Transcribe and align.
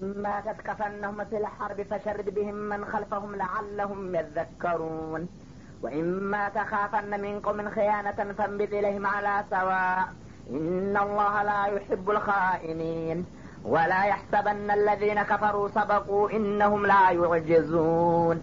ما 0.00 0.40
تثقفنهم 0.40 1.24
في 1.24 1.36
الحرب 1.36 1.82
فشرد 1.82 2.34
بهم 2.34 2.54
من 2.54 2.84
خلفهم 2.84 3.36
لعلهم 3.36 4.14
يذكرون 4.14 5.28
وإما 5.82 6.48
تخافن 6.48 7.20
من 7.20 7.40
قوم 7.40 7.70
خيانة 7.70 8.18
فانبذ 8.38 8.74
إليهم 8.74 9.06
على 9.06 9.44
سواء 9.50 10.08
إن 10.50 10.96
الله 10.96 11.42
لا 11.42 11.66
يحب 11.66 12.10
الخائنين 12.10 13.26
ولا 13.64 14.04
يحسبن 14.04 14.70
الذين 14.70 15.22
كفروا 15.22 15.68
سبقوا 15.68 16.30
إنهم 16.30 16.86
لا 16.86 17.04
يعجزون 17.10 18.38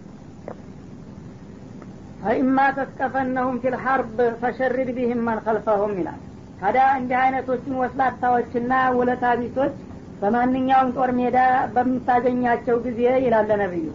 ፈኢማ 2.22 2.58
ተስቀፈነሁም 2.76 3.56
ፊል 3.62 3.74
ሐርብ 3.84 4.18
ፈሸርድ 4.42 4.88
ቢህም 4.98 5.18
መን 5.26 5.38
ከልፈሁም 5.46 5.90
ይላል 6.00 6.20
ታዲያ 6.60 6.84
እንዲህ 7.00 7.16
አይነቶችን 7.22 7.74
ወስላታዎችና 7.80 8.72
ውለታ 8.98 9.24
ቢሶች 9.40 9.74
በማንኛውም 10.21 10.93
ጦር 10.95 11.11
ሜዳ 11.19 11.37
በምታገኛቸው 11.73 12.77
ጊዜ 12.85 13.01
ይላለ 13.25 13.49
ነብዩ 13.61 13.85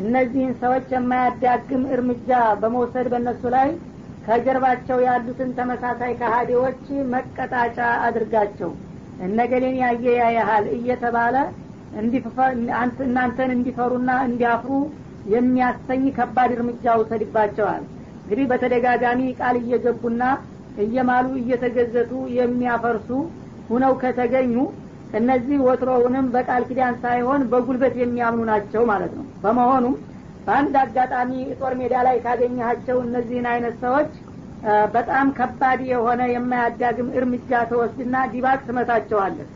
እነዚህን 0.00 0.52
ሰዎች 0.60 0.88
የማያዳግም 0.94 1.82
እርምጃ 1.94 2.30
በመውሰድ 2.60 3.06
በእነሱ 3.12 3.42
ላይ 3.56 3.70
ከጀርባቸው 4.26 4.98
ያሉትን 5.06 5.50
ተመሳሳይ 5.58 6.12
ከሀዲዎች 6.20 6.82
መቀጣጫ 7.12 7.78
አድርጋቸው። 8.06 8.70
እነገሌን 9.26 9.76
ያየ 9.82 10.04
ያያሃል 10.20 10.66
እየተባለ 10.76 11.36
እናንተን 13.04 13.50
እንዲፈሩና 13.56 14.10
እንዲያፍሩ 14.26 14.72
የሚያሰኝ 15.32 16.04
ከባድ 16.18 16.50
እርምጃ 16.56 16.94
ውሰድባቸዋል። 17.00 17.82
እንግዲህ 18.22 18.46
በተደጋጋሚ 18.50 19.20
ቃል 19.40 19.56
እየገቡና 19.62 20.22
እየማሉ 20.84 21.28
እየተገዘቱ 21.40 22.10
የሚያፈርሱ 22.38 23.08
ሁነው 23.70 23.92
ከተገኙ 24.02 24.54
እነዚህ 25.12 25.58
ወትሮውንም 25.66 26.26
በቃል 26.34 26.62
ኪዳን 26.68 26.94
ሳይሆን 27.02 27.42
በጉልበት 27.52 27.94
የሚያምኑ 28.00 28.42
ናቸው 28.50 28.82
ማለት 28.90 29.12
ነው። 29.18 29.24
በመሆኑም 29.42 29.94
በአንድ 30.46 30.74
አጋጣሚ 30.82 31.30
ጦር 31.58 31.72
ሜዳ 31.80 31.94
ላይ 32.06 32.16
ካገኘሃቸው 32.24 32.98
እነዚህን 33.06 33.46
አይነት 33.52 33.74
ሰዎች 33.84 34.10
በጣም 34.94 35.26
ከባድ 35.36 35.80
የሆነ 35.90 36.22
የማያዳግም 36.32 37.08
እርምጃ 37.18 37.60
ተወስድና 37.70 38.16
ዲባቅ 38.32 38.58
ትመታቸዋለህ 38.66 39.48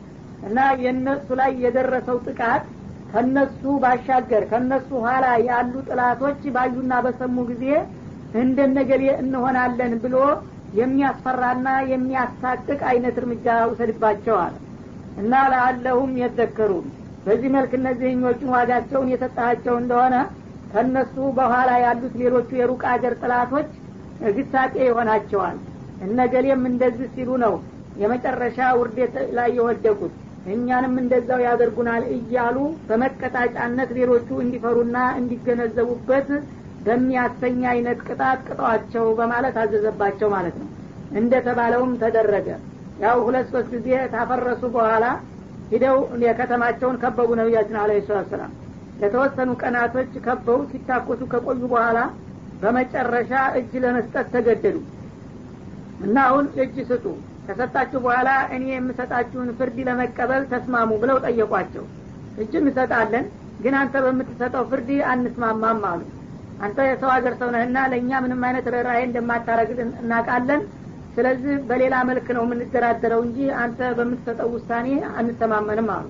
እና 0.42 0.58
የእነሱ 0.82 1.26
ላይ 1.40 1.52
የደረሰው 1.64 2.18
ጥቃት 2.26 2.64
ከነሱ 3.10 3.62
ባሻገር 3.82 4.44
ከነሱ 4.50 4.90
ኋላ 5.04 5.26
ያሉ 5.48 5.74
ጥላቶች 5.88 6.40
ባዩና 6.54 6.94
በሰሙ 7.04 7.36
ጊዜ 7.50 7.66
እንደነገሌ 8.34 9.04
እንሆናለን 9.22 9.92
ብሎ 10.04 10.16
የሚያስፈራና 10.78 11.68
የሚያሳቅቅ 11.90 12.80
አይነት 12.90 13.16
እርምጃ 13.20 13.46
ውሰድባቸዋል 13.70 14.54
እና 15.20 15.32
ለአለሁም 15.52 16.12
የዘከሩን 16.20 16.86
በዚህ 17.26 17.50
መልክ 17.54 17.72
እነዚህኞቹን 17.78 18.50
ዋጋቸውን 18.54 19.10
የሰጣቸው 19.12 19.74
እንደሆነ 19.80 20.16
ከነሱ 20.72 21.14
በኋላ 21.36 21.70
ያሉት 21.84 22.14
ሌሎቹ 22.22 22.50
የሩቅ 22.58 22.82
አገር 22.92 23.14
ጥላቶች 23.20 23.68
ግሳጤ 24.34 24.74
ይሆናቸዋል። 24.86 25.56
እነገሌም 26.06 26.62
እንደዚህ 26.70 27.08
ሲሉ 27.14 27.30
ነው 27.44 27.54
የመጨረሻ 27.96 28.58
ውርዴት 28.78 29.14
ላይ 29.36 29.50
የወደቁት። 29.58 30.14
እኛንም 30.54 30.94
እንደዛው 31.02 31.40
ያደርጉናል 31.46 32.02
እያሉ 32.16 32.56
በመቀጣጫነት 32.88 33.90
ሌሎቹ 33.98 34.28
እንዲፈሩና 34.42 34.96
እንዲገነዘቡበት 35.20 36.28
በሚያሰኝ 36.86 37.60
አይነት 37.70 37.98
ቅጣት 38.08 38.40
ቅጠዋቸው 38.48 39.06
በማለት 39.20 39.56
አዘዘባቸው 39.62 40.28
ማለት 40.34 40.56
ነው። 40.62 40.68
እንደተባለውም 41.18 41.92
ተደረገ 42.02 42.48
ያው 42.98 43.16
ሁለት 43.26 43.46
ሶስት 43.52 43.68
ጊዜ 43.76 43.88
ታፈረሱ 44.12 44.62
በኋላ 44.74 45.04
ሂደው 45.72 45.96
የከተማቸውን 46.24 46.96
ከበቡ 47.02 47.30
ነቢያችን 47.40 47.78
አለ 47.82 47.92
ሰላት 48.08 48.28
ሰላም 48.32 48.52
ለተወሰኑ 49.00 49.50
ቀናቶች 49.62 50.12
ከበው 50.26 50.58
ሲታኮሱ 50.70 51.22
ከቆዩ 51.32 51.62
በኋላ 51.72 51.98
በመጨረሻ 52.60 53.30
እጅ 53.58 53.72
ለመስጠት 53.84 54.26
ተገደዱ። 54.34 54.76
እና 56.04 56.16
አሁን 56.28 56.46
እጅ 56.62 56.76
ስጡ። 56.90 57.04
ከሰጣችሁ 57.46 57.98
በኋላ 58.04 58.28
እኔ 58.54 58.64
የምሰጣችሁን 58.72 59.48
ፍርድ 59.58 59.78
ለመቀበል 59.88 60.42
ተስማሙ 60.52 60.90
ብለው 61.02 61.18
ጠየቋቸው። 61.24 61.84
እጅ 62.38 62.52
እንሰጣለን 62.60 63.26
ግን 63.64 63.74
አንተ 63.80 63.94
በምትሰጠው 64.04 64.64
ፍርድ 64.70 64.88
አንስማማም 65.10 65.82
አሉ። 65.90 66.00
አንተ 66.64 66.78
የሰው 66.88 67.10
ሀገር 67.14 67.34
ሰው 67.40 67.48
ነህና 67.54 67.78
ለእኛ 67.92 68.20
ምንም 68.24 68.42
አይነት 68.48 68.66
ርኅራሄ 68.74 69.00
እንደማታረግ 69.08 69.70
እናቃለን 70.02 70.62
ስለዚህ 71.16 71.54
በሌላ 71.68 71.94
መልክ 72.08 72.26
ነው 72.36 72.44
የምንደራደረው 72.46 73.20
እንጂ 73.26 73.38
አንተ 73.62 73.90
በምትሰጠው 73.98 74.48
ውሳኔ 74.54 74.86
አንተማመንም 75.18 75.88
አሉ። 75.94 76.06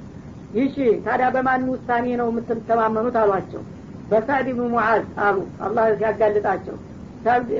ይሺ 0.54 0.76
ታዲያ 1.06 1.28
በማን 1.34 1.62
ውሳኔ 1.72 2.06
ነው 2.20 2.28
የምትተማመኑት 2.32 3.16
አሏቸው። 3.22 3.62
በሳዕድ 4.10 4.48
ብኑ 4.50 4.66
ሙዓዝ 4.74 5.04
አሉ። 5.26 5.36
አላህ 5.66 5.86
ሲያጋልጣቸው 5.98 6.76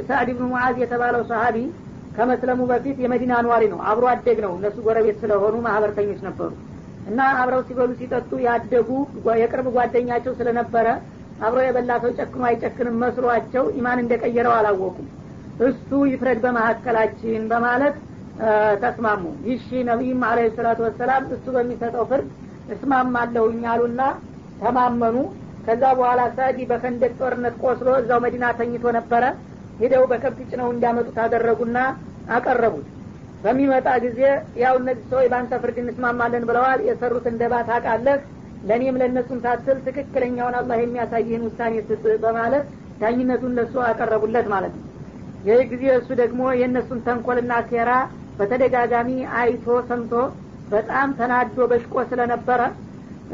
ሳዕድ 0.09 0.29
ብኑ 0.37 0.47
ሙዓዝ 0.51 0.77
የተባለው 0.83 1.23
ሰሀቢ 1.31 1.59
ከመስለሙ 2.17 2.61
በፊት 2.71 2.97
የመዲና 3.05 3.35
ኗሪ 3.47 3.65
ነው። 3.73 3.81
አብሮ 3.91 4.05
አደግ 4.13 4.39
ነው። 4.45 4.53
እነሱ 4.59 4.77
ጎረቤት 4.87 5.17
ስለሆኑ 5.23 5.55
ማህበርተኞች 5.65 6.21
ነበሩ። 6.27 6.51
እና 7.09 7.21
አብረው 7.41 7.63
ሲበሉ 7.69 7.91
ሲጠጡ 7.99 8.31
ያደጉ 8.47 8.91
የቅርብ 9.41 9.67
ጓደኛቸው 9.77 10.33
ስለነበረ 10.39 10.87
አብሮ 11.41 11.59
የበላ 11.65 11.93
ሰው 12.03 12.11
ጨክኖ 12.19 12.43
አይጨክንም 12.49 12.97
መስሏቸው 13.03 13.65
ኢማን 13.79 14.01
እንደቀየረው 14.03 14.55
አላወቁም 14.59 15.07
እሱ 15.65 15.91
ይፍረድ 16.11 16.39
በመካከላችን 16.45 17.43
በማለት 17.53 17.97
ተስማሙ። 18.83 19.23
ይሺ 19.49 19.69
ነቢይም 19.89 20.23
አለ 20.29 20.39
ሰላቱ 20.57 20.81
ወሰላም 20.87 21.25
እሱ 21.35 21.45
በሚሰጠው 21.57 22.05
ፍርድ 22.11 22.29
እስማማለሁኝ 22.75 23.63
አሉና 23.73 24.03
ተማመኑ። 24.63 25.17
ከዛ 25.67 25.83
በኋላ 25.99 26.23
ሳዲ 26.37 26.59
በከንደቅ 26.71 27.13
ጦርነት 27.21 27.55
ቆስሎ 27.63 27.89
እዛው 28.01 28.19
መዲና 28.25 28.47
ተኝቶ 28.59 28.85
ነበረ። 28.99 29.25
ሄደው 29.81 30.03
በከብት 30.11 30.41
ጭነው 30.51 30.69
እንዲያመጡት 30.73 31.17
አደረጉና 31.25 31.79
አቀረቡት። 32.37 32.89
በሚመጣ 33.45 33.89
ጊዜ 34.05 34.21
ያው 34.63 34.75
እነዚህ 34.81 35.05
ሰዎች 35.11 35.27
በአንተ 35.33 35.55
ፍርድ 35.63 35.79
እንስማማለን 35.83 36.45
ብለዋል። 36.49 36.81
የሰሩት 36.89 37.27
እንደባ 37.33 37.55
ታቃለህ 37.71 38.21
ለእኔም 38.69 38.99
ለእነሱም 39.01 39.41
ሳትል 39.45 39.79
ትክክለኛውን 39.87 40.55
አላህ 40.61 40.77
የሚያሳይህን 40.83 41.43
ውሳኔ 41.49 41.75
ስጥ 41.89 42.05
በማለት 42.25 42.67
ዳኝነቱን 43.01 43.57
ለሱ 43.59 43.75
አቀረቡለት 43.89 44.47
ማለት 44.55 44.75
ነው 44.79 44.85
ይህ 45.45 45.61
ጊዜ 45.71 45.85
እሱ 45.99 46.09
ደግሞ 46.21 46.43
የእነሱን 46.59 47.01
ተንኮልና 47.07 47.55
ሴራ 47.71 47.91
በተደጋጋሚ 48.39 49.09
አይቶ 49.39 49.67
ሰምቶ 49.89 50.13
በጣም 50.71 51.09
ተናዶ 51.19 51.57
በሽቆ 51.71 51.95
ስለነበረ 52.11 52.61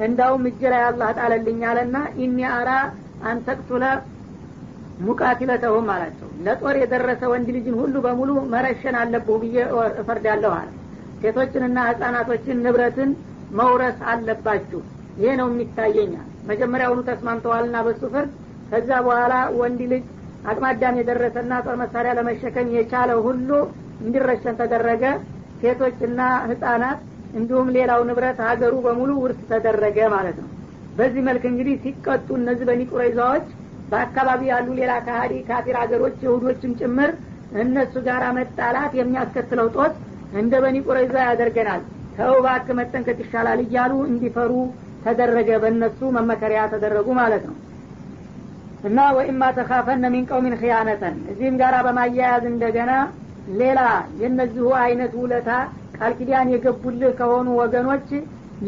እንዳውም 0.05 0.45
እጅ 0.51 0.63
ላይ 0.73 0.83
አላህ 0.89 1.09
ጣለልኝ 1.19 1.61
አለና 1.71 1.97
ኢኒ 2.23 2.39
አራ 2.57 2.71
አንተቅቱለ 3.31 3.85
ሙቃቲለተሁም 5.07 5.87
አላቸው። 5.95 6.29
ለጦር 6.47 6.75
የደረሰ 6.81 7.23
ወንድ 7.33 7.49
ልጅን 7.57 7.77
ሁሉ 7.81 7.95
በሙሉ 8.07 8.31
መረሸን 8.53 8.97
አለብሁ 9.01 9.37
ብዬ 9.43 9.57
እፈርዳለሁ 10.01 10.53
አለ። 10.59 10.69
ሴቶችንና 11.23 11.79
ህጻናቶችን 11.89 12.63
ንብረትን 12.65 13.11
መውረስ 13.53 13.99
አለባችሁ። 14.13 14.81
ይሄ 15.21 15.33
ነው 15.41 15.49
የሚታየኛል 15.53 16.27
መጀመሪያውኑ 16.51 17.01
ተስማምተዋልና 17.09 17.77
በሱ 17.87 18.03
ፍርድ 18.13 18.31
ከዛ 18.71 18.91
በኋላ 19.07 19.33
ወንድ 19.59 19.81
ልጅ 19.93 20.05
አቅማዳም 20.45 20.99
የደረሰና 20.99 21.53
ጦር 21.65 21.77
መሳሪያ 21.81 22.13
ለመሸከም 22.19 22.69
የቻለ 22.77 23.11
ሁሉ 23.27 23.51
እንዲረሸን 24.03 24.59
ተደረገ። 24.61 25.03
ሴቶችና 25.63 26.21
ህጻናት 26.51 27.01
እንዲሁም 27.35 27.69
ሌላው 27.77 28.01
ንብረት 28.09 28.39
ሀገሩ 28.47 28.75
በሙሉ 28.87 29.11
ውርስ 29.23 29.41
ተደረገ 29.51 29.99
ማለት 30.15 30.37
ነው። 30.43 30.49
በዚህ 30.97 31.23
መልክ 31.29 31.45
እንግዲህ 31.51 31.75
ሲቀጡ 31.85 32.29
እነዚህ 32.39 32.65
በኒ 32.71 32.83
ቁረይዛዎች 32.91 33.47
በአካባቢ 33.91 34.43
ያሉ 34.51 34.69
ሌላ 34.81 34.93
ካሀዲ 35.07 35.35
ካፊር 35.49 35.77
ሀገሮች 35.83 36.17
የሁዶችም 36.25 36.73
ጭምር 36.81 37.11
እነሱ 37.61 37.95
ጋር 38.09 38.25
መጣላት 38.39 38.93
የሚያስከትለው 38.99 39.69
ጦት 39.77 39.95
እንደ 40.35 40.53
በኒ 40.65 40.77
ያደርገናል። 41.25 41.83
ተው 42.17 42.35
እባክህ 42.41 42.77
መጠንቀቅ 42.81 43.19
ይሻላል 43.25 43.61
እያሉ 43.65 43.93
እንዲፈሩ 44.11 44.53
ተደረገ። 45.05 45.51
በእነሱ 45.63 46.01
መመከሪያ 46.17 46.63
ተደረጉ 46.73 47.09
ማለት 47.21 47.45
ነው 47.49 47.57
እና 48.85 48.99
ወኢማ 49.17 49.43
ተካፈነ 49.57 50.05
ሚን 50.13 50.25
ቀውሚን 50.31 50.55
ክያነተን 50.61 51.17
እዚህም 51.33 51.57
ጋር 51.61 51.75
በማያያዝ 51.87 52.45
እንደገና 52.53 52.93
ሌላ 53.61 53.81
የነዚሁ 54.23 54.67
አይነት 54.83 55.13
ውለታ 55.21 55.51
ቃል 55.97 56.13
ኪዳን 56.19 56.51
የገቡልህ 56.53 57.13
ከሆኑ 57.19 57.49
ወገኖች 57.61 58.09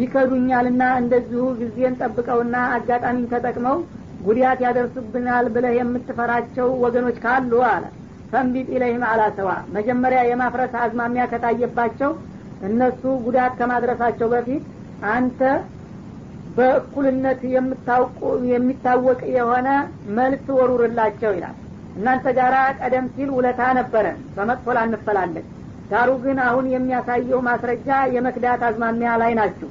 ይከዱኛልና 0.01 0.83
እንደዚሁ 1.01 1.43
ጊዜን 1.61 1.97
ጠብቀውና 2.01 2.57
አጋጣሚን 2.77 3.27
ተጠቅመው 3.33 3.79
ጉዳት 4.27 4.59
ያደርሱብናል 4.65 5.47
ብለህ 5.55 5.75
የምትፈራቸው 5.79 6.69
ወገኖች 6.85 7.17
ካሉ 7.25 7.53
አለ። 7.71 7.85
ፈንቢጥ 8.33 8.67
ኢለይህም 8.75 9.05
አላሰዋ 9.09 9.49
መጀመሪያ 9.77 10.21
የማፍረስ 10.27 10.75
አዝማሚያ 10.83 11.25
ከታየባቸው 11.33 12.11
እነሱ 12.69 13.03
ጉዳት 13.25 13.53
ከማድረሳቸው 13.59 14.29
በፊት 14.35 14.65
አንተ 15.13 15.41
በእኩልነት 16.57 17.41
የሚታወቅ 18.53 19.21
የሆነ 19.37 19.69
መልስ 20.17 20.47
ወሩርላቸው 20.59 21.33
ይላል። 21.37 21.57
እናንተ 21.97 22.27
ጋር 22.39 22.55
ቀደም 22.81 23.07
ሲል 23.15 23.31
ውለታ 23.37 23.63
ነበረን 23.79 24.19
በመጥፎ 24.37 24.75
ላንፈላለን 24.77 25.47
ዳሩ 25.91 26.11
ግን 26.25 26.39
አሁን 26.47 26.67
የሚያሳየው 26.73 27.41
ማስረጃ 27.49 27.89
የመክዳት 28.15 28.61
አዝማሚያ 28.69 29.11
ላይ 29.23 29.33
ናችሁ። 29.39 29.71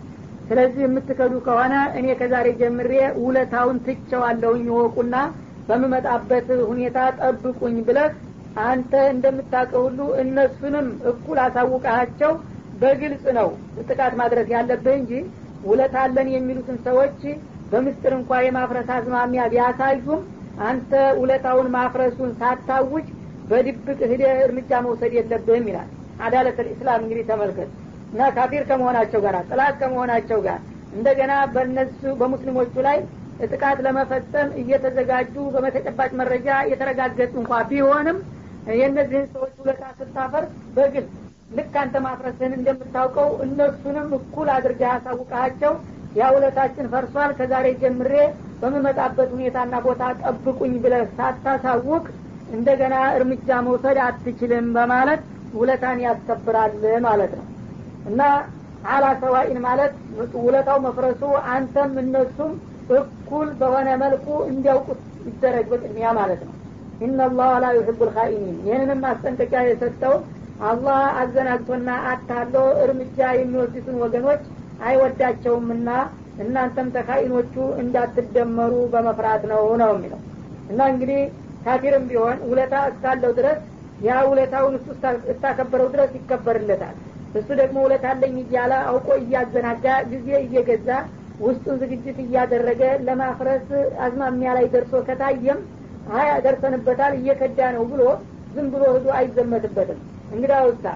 ስለዚህ 0.50 0.82
የምትከዱ 0.86 1.34
ከሆነ 1.46 1.74
እኔ 2.00 2.08
ከዛሬ 2.20 2.48
ጀምሬ 2.60 2.92
ውለታውን 3.24 3.78
ትቸዋለሁኝ 3.86 4.64
ይወቁና 4.70 5.16
በምመጣበት 5.68 6.48
ሁኔታ 6.70 6.98
ጠብቁኝ 7.20 7.76
ብለህ 7.88 8.12
አንተ 8.64 8.94
እንደምታውቀው 9.14 9.84
ሁሉ 9.88 10.00
እነሱንም 10.24 10.88
እኩል 11.12 11.38
አሳውቃቸው 11.44 12.32
በግልጽ 12.82 13.24
ነው 13.38 13.50
ጥቃት 13.86 14.14
ማድረስ 14.22 14.48
ያለብህ 14.56 14.96
እንጂ 15.00 15.12
ውለታ 15.64 15.96
አለን 16.06 16.28
የሚሉትን 16.34 16.78
ሰዎች 16.86 17.20
በምስጢር 17.72 18.14
እንኳ 18.18 18.40
የማፍረስ 18.46 18.90
አዝማሚያ 18.96 19.42
ቢያሳዩም 19.52 20.22
አንተ 20.68 20.92
ውለታውን 21.20 21.68
ማፍረሱን 21.76 22.32
ሳታውጅ 22.40 23.08
በድብቅ 23.50 24.00
ህደ 24.12 24.24
እርምጃ 24.46 24.82
መውሰድ 24.86 25.14
የለብህም 25.18 25.66
ይላል። 25.70 25.90
አዳለት 26.20 26.58
ልእስላም 26.66 27.02
እንግዲህ 27.04 27.26
ተመልከት። 27.30 27.70
እና 28.14 28.22
ካፊር 28.36 28.64
ከመሆናቸው 28.70 29.20
ጋር 29.26 29.36
ጥላት 29.50 29.76
ከመሆናቸው 29.82 30.40
ጋር 30.48 30.60
እንደገና 30.94 31.34
በነሱ 31.54 32.02
በሙስሊሞቹ 32.20 32.74
ላይ 32.88 32.98
ጥቃት 33.46 33.78
ለመፈጸም 33.86 34.50
እየተዘጋጁ 34.62 35.36
በመተጨባጭ 35.54 36.12
መረጃ 36.20 36.50
የተረጋገጡ 36.72 37.34
እንኳ 37.42 37.62
ቢሆንም 37.70 38.18
የእነዚህን 38.80 39.28
ሰዎች 39.34 39.54
ውለታ 39.62 39.84
ስታፈርስ 40.00 40.52
በግልጽ 40.76 41.14
ልክ 41.52 41.74
አንተ 41.82 41.96
ማፍረስህን 42.06 42.54
እንደምታውቀው 42.58 43.30
እነሱንም 43.46 44.10
እኩል 44.18 44.50
አድርገህ 44.56 44.90
ያሳውቃቸው 44.90 45.74
ያ 46.16 46.30
ውለታችን 46.36 46.90
ፈርሷል። 46.94 47.32
ከዛሬ 47.38 47.68
ጀምሬ 47.82 48.14
በምመጣበት 48.62 49.30
ሁኔታና 49.36 49.76
ቦታ 49.86 50.02
ጠብቁኝ 50.22 50.74
ብለህ 50.84 51.04
ሳታሳውቅ 51.18 52.06
እንደገና 52.56 52.96
እርምጃ 53.18 53.50
መውሰድ 53.68 53.98
አትችልም 54.06 54.66
በማለት 54.78 55.22
ውለታን 55.54 56.00
ያስከብራል 56.06 56.74
ማለት 57.08 57.32
ነው። 57.40 57.46
እና 58.06 58.22
አላ 58.92 59.06
ሰዋኢን 59.22 59.60
ማለት 59.66 59.94
ውለታው 60.44 60.78
መፍረሱ 60.86 61.24
አንተም 61.54 61.92
እነሱም 62.04 62.52
እኩል 62.98 63.50
በሆነ 63.60 63.90
መልኩ 64.04 64.28
እንዲያውቁት 64.52 65.02
ይደረግ 65.28 65.66
በቅድሚያ 65.72 66.08
ማለት 66.20 66.42
ነው። 66.48 66.56
ኢናላህ 67.02 67.52
ላ 67.64 67.68
ዩሕቡ 67.78 68.00
ልካኢኒን 68.10 68.58
ይህንንም 68.66 69.00
ማስጠንቀቂያ 69.06 69.62
የሰጠው 69.68 70.16
አላህ 70.62 71.00
አዘናግቶና 71.22 71.90
አታሎ 72.10 72.56
እርምጃ 72.84 73.20
የሚወስዱትን 73.36 73.96
ወገኖች 74.04 74.42
አይወዳቸውምና 74.88 75.90
እናንተም 76.44 76.88
ተካኢኖቹ 76.96 77.54
እንዳትደመሩ 77.82 78.74
በመፍራት 78.94 79.44
ነው 79.52 79.64
ነው 79.82 79.92
የሚለው። 79.96 80.20
እና 80.72 80.82
እንግዲህ 80.94 81.22
ካፊርም 81.66 82.06
ቢሆን 82.10 82.38
ውለታ 82.50 82.76
እስካለው 82.92 83.32
ድረስ 83.40 83.60
ያ 84.02 84.20
ውለታውን 84.30 84.76
እሱ 84.78 84.88
እስታከበረው 85.32 85.90
ድረስ 85.96 86.12
ይከበርለታል። 86.20 86.96
እሱ 87.40 87.50
ደግሞ 87.62 87.78
ውለታ 87.86 88.06
አለኝ 88.14 88.38
እያለ 88.44 88.74
አውቆ 88.90 89.10
እያዘናጋ 89.22 89.86
ጊዜ 90.12 90.30
እየገዛ 90.46 90.90
ውስጡን 91.40 91.78
ዝግጅት 91.82 92.18
እያደረገ 92.24 92.82
ለማፍረስ 93.08 93.68
አዝማሚያ 94.06 94.50
ላይ 94.58 94.66
ደርሶ 94.74 94.94
ከታየም 95.08 95.60
አይ 96.18 96.30
ደርሰንበታል 96.46 97.14
እየከዳ 97.20 97.60
ነው 97.78 97.84
ብሎ 97.92 98.02
ዝም 98.56 98.68
ብሎ 98.74 98.84
ህዶ 98.96 99.08
አይዘመትበትም 99.20 100.00
እንግዳ 100.32 100.54
ውስታ 100.68 100.88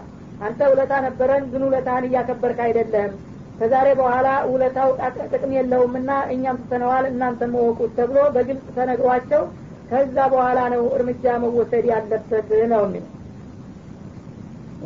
አንተ 0.46 0.60
ውለታ 0.72 0.94
ነበረን 1.06 1.44
ግን 1.52 1.64
ውለታህን 1.68 2.08
እያከበርክ 2.08 2.60
አይደለህም 2.66 3.14
ከዛሬ 3.60 3.88
በኋላ 4.00 4.30
ውለታው 4.52 4.90
ጥቅም 5.34 5.52
የለውምና 5.58 6.12
እኛም 6.34 6.58
ትተነዋል 6.62 7.06
እናንተ 7.12 7.48
መወቁት 7.54 7.92
ተብሎ 8.00 8.18
በግልጽ 8.36 8.66
ተነግሯቸው 8.78 9.44
ከዛ 9.90 10.18
በኋላ 10.34 10.60
ነው 10.74 10.84
እርምጃ 10.96 11.36
መወሰድ 11.44 11.86
ያለበት 11.92 12.50
ነው 12.74 12.82
የሚል 12.86 13.06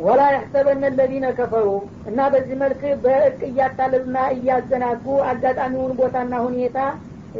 ወላ 0.00 0.20
ያሕሰበነ 0.34 0.84
ለዚነ 0.98 1.26
ከፈሩ 1.38 1.68
እና 2.10 2.28
በዚህ 2.32 2.56
መልክ 2.62 2.82
በእርቅ 3.02 3.40
እያታለሉና 3.48 4.18
እያዘናጉ 4.36 5.04
አጋጣሚውን 5.30 5.92
ቦታና 5.98 6.34
ሁኔታ 6.46 6.78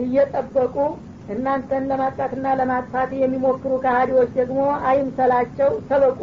እየጠበቁ 0.03 0.77
እናንተን 1.35 1.85
ለማጥቃትና 1.91 2.47
ለማጥፋት 2.61 3.11
የሚሞክሩ 3.21 3.73
ከሀዲዎች 3.85 4.31
ደግሞ 4.39 4.61
አይምሰላቸው 4.91 5.73
ተበቁ 5.91 6.21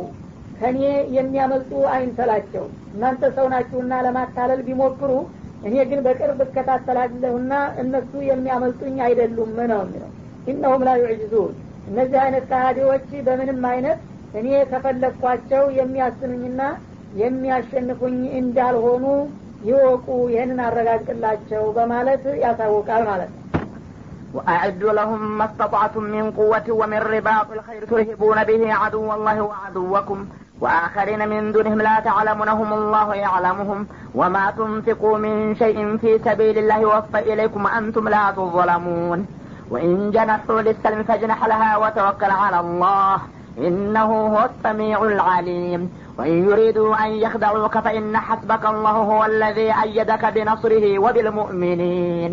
ከእኔ 0.59 0.81
የሚያመልጡ 1.17 1.73
አይምሰላቸው 1.95 2.65
እናንተ 2.95 3.31
ሰው 3.37 3.47
ናችሁና 3.53 3.93
ለማታለል 4.07 4.61
ቢሞክሩ 4.69 5.11
እኔ 5.69 5.75
ግን 5.91 6.01
በቅርብ 6.07 6.39
እከታተላለሁና 6.45 7.53
እነሱ 7.83 8.13
የሚያመልጡኝ 8.31 8.97
አይደሉም 9.07 9.51
ነው 9.73 9.83
የሚለው 9.85 10.11
ኢነሁም 10.53 10.83
ላ 10.87 10.95
ዩዕጅዙን 11.03 11.53
እነዚህ 11.91 12.19
አይነት 12.25 12.45
ከሃዲዎች 12.51 13.07
በምንም 13.29 13.61
አይነት 13.73 14.01
እኔ 14.41 14.49
ከፈለግኳቸው 14.71 15.65
የሚያስኑኝና 15.79 16.61
የሚያሸንፉኝ 17.23 18.19
እንዳልሆኑ 18.41 19.05
ይወቁ 19.69 20.07
ይህንን 20.35 20.61
አረጋግጥላቸው 20.69 21.65
በማለት 21.79 22.25
ያሳውቃል 22.45 23.05
ማለት 23.13 23.31
ነው 23.33 23.41
وأعدوا 24.35 24.93
لهم 24.93 25.39
ما 25.39 25.45
استطعتم 25.45 26.03
من 26.07 26.31
قوة 26.33 26.67
ومن 26.71 27.01
رباط 27.15 27.49
الخير 27.53 27.83
ترهبون 27.87 28.45
به 28.45 28.63
عدو 28.75 29.13
الله 29.13 29.37
وعدوكم 29.43 30.19
وآخرين 30.62 31.30
من 31.30 31.52
دونهم 31.52 31.82
لا 31.82 32.00
تعلمونهم 32.00 32.74
الله 32.74 33.16
يعلمهم 33.16 33.88
وما 34.16 34.52
تنفقوا 34.58 35.18
من 35.18 35.56
شيء 35.56 35.98
في 35.98 36.20
سبيل 36.26 36.58
الله 36.58 36.86
وفى 36.86 37.34
إليكم 37.34 37.66
وأنتم 37.66 38.10
لا 38.10 38.32
تظلمون. 38.32 39.28
وإن 39.72 40.12
جنحوا 40.12 40.62
للسلم 40.62 41.04
فاجنح 41.04 41.46
لها 41.46 41.78
وتوكل 41.78 42.32
على 42.32 42.60
الله. 42.60 43.18
إنه 43.58 44.10
هو 44.34 44.50
السميع 44.50 45.04
العليم. 45.04 45.92
وإن 46.18 46.50
يريدوا 46.50 47.06
أن 47.06 47.12
يخدعوك 47.12 47.78
فإن 47.78 48.18
حسبك 48.18 48.66
الله 48.66 48.92
هو 48.92 49.26
الذي 49.26 49.74
أيدك 49.84 50.26
بنصره 50.26 51.00
وبالمؤمنين. 51.00 52.32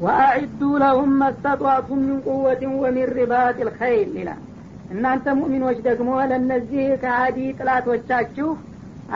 وأعدوا 0.00 0.78
لهم 0.78 1.08
ما 1.08 1.28
استطعتم 1.30 1.98
من 1.98 2.20
قوة 2.20 2.62
ومن 2.62 3.04
رباط 3.04 3.60
الخيل 3.60 4.08
لله 4.14 4.47
እናንተ 4.88 5.34
ሙእሚኖች 5.38 5.78
ደግሞ 5.86 6.10
ለእነዚህ 6.30 6.86
ከሀዲ 7.02 7.38
ጥላቶቻችሁ 7.58 8.48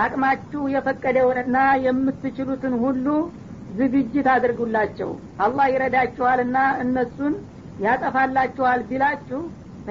አቅማችሁ 0.02 0.62
የፈቀደውንና 0.74 1.56
የምትችሉትን 1.86 2.74
ሁሉ 2.84 3.06
ዝግጅት 3.78 4.26
አድርጉላቸው። 4.34 5.10
አላህ 5.44 5.66
ይረዳችኋልና 5.72 6.56
እነሱን 6.84 7.34
ያጠፋላችኋል 7.84 8.80
ቢላችሁ 8.88 9.40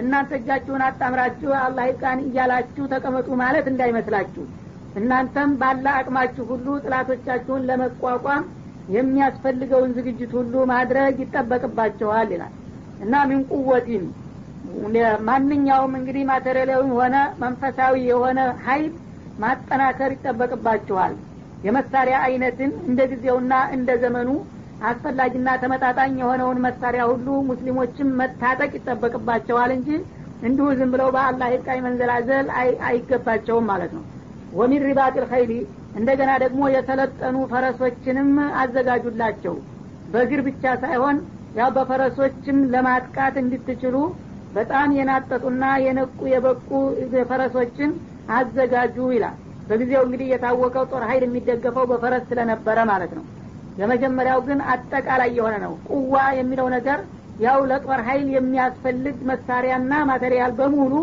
እናንተ 0.01 0.31
እጃችሁን 0.39 0.81
አጣምራችሁ 0.87 1.51
አላህ 1.61 1.85
ይቃን 1.89 2.19
እያላችሁ 2.27 2.83
ተቀመጡ 2.93 3.29
ማለት 3.41 3.65
እንዳይመስላችሁ። 3.71 4.43
እናንተም 4.95 5.51
ባለ 5.61 5.85
አቅማችሁ 5.97 6.43
ሁሉ 6.51 6.67
ጥላቶቻችሁን 6.85 7.65
ለመቋቋም 7.69 8.43
የሚያስፈልገውን 8.95 9.91
ዝግጅት 9.97 10.31
ሁሉ 10.37 10.53
ማድረግ 10.71 11.15
ይጠበቅባቸዋል 11.23 12.29
ይላል። 12.35 12.53
እና 13.03 13.13
ሚን 13.29 13.41
ቁወቲን 13.51 14.05
ማንኛውም 15.27 15.93
እንግዲህ 15.99 16.23
ማቴሪያላዊ 16.29 16.83
ሆነ 16.97 17.15
መንፈሳዊ 17.43 17.93
የሆነ 18.09 18.39
ሀይል 18.65 18.91
ማጠናከር 19.37 20.11
ይጠበቅባችኋል። 20.15 21.13
የመሳሪያ 21.63 22.15
አይነትን 22.25 22.71
እንደ 22.87 23.01
ጊዜውና 23.11 23.53
እንደ 23.75 23.89
ዘመኑ 24.03 24.29
አስፈላጊና 24.81 25.49
ተመጣጣኝ 25.63 26.13
የሆነውን 26.21 26.61
መሳሪያ 26.65 27.03
ሁሉ 27.11 27.27
ሙስሊሞችም 27.49 28.15
መታጠቅ 28.21 28.71
ይጠበቅባቸዋል 28.77 29.71
እንጂ 29.75 29.89
እንዲሁ 30.41 30.67
ዝም 30.77 30.91
ብለው 30.93 31.09
በአላህ 31.15 31.49
ይብቃኝ 31.53 31.79
መንዘላዘል 31.87 32.47
አይገባቸውም 32.87 33.67
ማለት 33.71 33.91
ነው። 33.97 34.03
ومن 34.51 34.85
رباط 34.87 35.13
الخيل 35.23 35.51
እንደገና 35.95 36.31
ደግሞ 36.43 36.61
የሰለጠኑ 36.73 37.37
ፈረሶችንም 37.51 38.31
አዘጋጁላቸው። 38.61 39.55
በእግር 40.13 40.41
ብቻ 40.47 40.73
ሳይሆን 40.83 41.17
ያው 41.55 41.69
በፈረሶችም 41.75 42.57
ለማጥቃት 42.73 43.35
እንድትችሉ 43.41 43.95
በጣም 44.55 44.89
የናጠጡና 44.97 45.63
የነቁ 45.83 46.19
የበቁ 46.31 46.69
ፈረሶችን 47.29 47.91
አዘጋጁ 48.31 48.97
ይላል። 49.15 49.37
በጊዜው 49.69 50.01
እንግዲህ 50.05 50.27
የታወቀው 50.31 50.85
ጦር 50.91 51.03
ሀይል 51.09 51.23
የሚደገፈው 51.25 51.85
በፈረስ 51.91 52.23
ስለነበረ 52.29 52.77
ማለት 52.89 53.11
ነው። 53.17 53.23
የመጀመሪያው 53.77 54.39
ግን 54.47 54.59
አጠቃላይ 54.71 55.29
የሆነ 55.37 55.55
ነው። 55.65 55.73
قوة 55.89 56.15
የሚለው 56.39 56.67
ነገር 56.75 56.99
ያው 57.39 57.59
ለጦር 57.69 57.99
ሀይል 58.07 58.27
የሚያስፈልግ 58.33 59.17
መሳሪያና 59.29 59.93
material 60.09 60.51
በሙሉ 60.57 60.93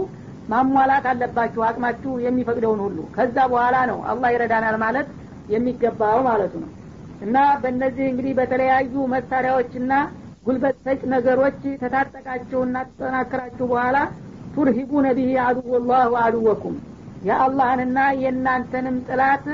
ማሟላት 0.49 1.07
አለባችሁ 1.11 1.63
አቅማችሁ 1.69 2.13
የሚፈቅደውን 2.25 2.81
ሁሉ። 2.85 2.99
ከዛ 3.17 3.37
በኋላ 3.53 3.77
ነው 3.91 3.99
አላህ 4.11 4.29
ይረዳናል 4.35 4.77
ማለት 4.85 5.09
የሚገባው 5.49 6.19
ማለቱ 6.29 6.55
ነው። 6.63 6.71
እና 7.21 7.37
በእነዚህ 7.63 8.05
እንግዲህ 8.11 8.33
በተለያዩ 8.39 8.95
መሳሪያዎችና 9.15 9.93
ጉልበት 10.49 10.77
ሰጭ 10.85 11.01
ነገሮች 11.13 11.61
ተታጠቃችሁና 11.83 12.77
ተጠናክራችሁ 12.91 13.67
በኋላ 13.73 13.97
ቱርሂቡ 14.55 15.01
ነቢህ 15.07 15.33
አድወላህ 15.47 16.03
ወአድወኩም 16.15 16.77
የአላህንና 17.29 17.99
የእናንተንም 18.23 18.97
ጥላት 19.09 19.47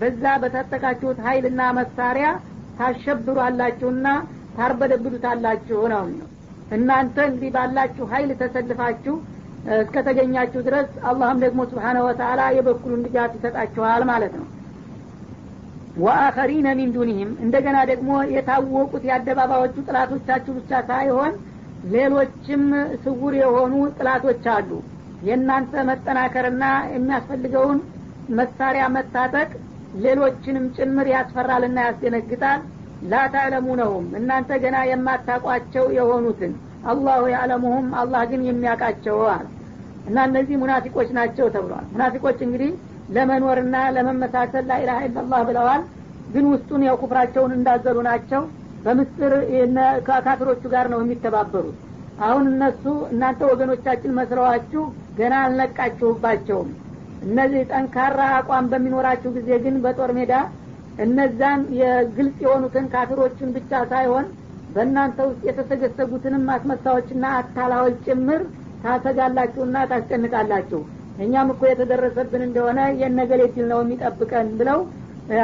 በዛ 0.00 0.24
በታጠቃችሁት 0.42 1.18
ሀይልና 1.26 1.62
መሳሪያ 1.78 2.26
ታሸብሯላችሁና 2.78 4.08
ታርበደብዱታላችሁ 4.58 5.80
ነው 5.92 6.04
እናንተ 6.76 7.16
እንግዲህ 7.28 7.50
ባላችሁ 7.54 8.06
ሀይል 8.12 8.30
ተሰልፋችሁ 8.40 9.14
እስከተገኛችሁ 9.78 10.60
ድረስ 10.66 10.90
አላህም 11.10 11.38
ደግሞ 11.44 11.60
ስብሓነ 11.70 11.98
ወተላ 12.06 12.40
የበኩሉን 12.56 13.04
ድጋፍ 13.06 13.32
ይሰጣችኋል 13.38 14.02
ማለት 14.10 14.34
ነው 14.40 14.46
ወአኸሪነ 15.98 16.68
ሚን 16.78 16.90
ዱኒህም 16.94 17.30
እንደገና 17.44 17.78
ደግሞ 17.90 18.10
የታወቁት 18.34 19.04
የአደባባዮቹ 19.08 19.76
ጥላቶቻችሁ 19.86 20.52
ብቻ 20.58 20.80
ሳይሆን 20.90 21.32
ሌሎችም 21.92 22.62
ስውር 23.02 23.34
የሆኑ 23.40 23.74
ጥላቶች 23.96 24.44
አሉ። 24.54 24.70
የእናንተ 25.28 25.82
መጠናከርና 25.88 26.64
የሚያስፈልገውን 26.94 27.78
መሳሪያ 28.38 28.84
መታጠቅ 28.96 29.48
ሌሎችንም 30.02 30.64
ጭምር 30.76 31.06
ያስፈራልና 31.14 31.78
ያስደነግጣል። 31.86 32.60
ላታዕለሙነሁም 33.10 34.06
እናንተ 34.18 34.50
ገና 34.62 34.76
የማታቋቸው 34.88 35.84
የሆኑትን 35.98 36.52
አላሁ 36.90 37.22
ያዕለሙሁም 37.34 37.86
አላህ 38.00 38.22
ግን 38.30 38.42
የሚያውቃቸው 38.48 39.18
አለ 39.32 39.46
እና 40.08 40.18
እነዚህ 40.28 40.56
ሙናፊቆች 40.62 41.08
ናቸው 41.18 41.46
ተብሏል። 41.54 41.86
ሙናፊቆች 41.92 42.38
እንግዲህ 42.46 42.70
ለመኖርና 43.08 43.76
ለመመሳሰል 43.96 44.64
ላኢላሀ 44.70 45.00
ኢላላህ 45.06 45.40
ብለዋል። 45.48 45.82
ግን 46.28 46.46
ውስጡን 46.52 46.82
ያው 46.86 46.96
ኩፍራቸውን 47.02 47.52
እንዳዘሉ 47.56 47.98
ናቸው። 48.08 48.42
በምስጥር 48.84 49.32
ከካፊሮቹ 50.08 50.62
ጋር 50.74 50.86
ነው 50.92 51.00
የሚተባበሩት። 51.02 51.78
አሁን 52.20 52.44
እነሱ 52.52 52.84
እናንተ 53.12 53.40
ወገኖቻችን 53.50 54.16
መስለዋችሁ 54.18 54.82
ገና 55.18 55.34
አልነቃችሁባቸውም። 55.44 56.70
እነዚህ 57.22 57.62
ጠንካራ 57.70 58.20
አቋም 58.36 58.66
በሚኖራችሁ 58.72 59.30
ጊዜ 59.36 59.50
ግን 59.64 59.76
በጦር 59.84 60.10
ሜዳ 60.18 60.32
እነዛን 61.04 61.60
የግልጽ 61.80 62.36
የሆኑትን 62.44 62.86
ካፊሮችን 62.92 63.52
ብቻ 63.56 63.80
ሳይሆን 63.92 64.26
በእናንተ 64.74 65.18
ውስጥ 65.28 65.42
የተሰገሰጉትንም 65.48 66.44
አስመሳዎችና 66.54 67.24
አታላዎች 67.38 67.98
ጭምር 68.06 68.42
ታሰጋላችሁና 68.82 69.76
ታስጨንቃላችሁ 69.90 70.80
እኛም 71.18 71.48
እኮ 71.52 71.62
የተደረሰብን 71.68 72.42
እንደሆነ 72.46 72.80
የነገሌ 73.00 73.42
ድል 73.54 73.66
ነው 73.72 73.80
የሚጠብቀን 73.82 74.48
ብለው 74.60 74.80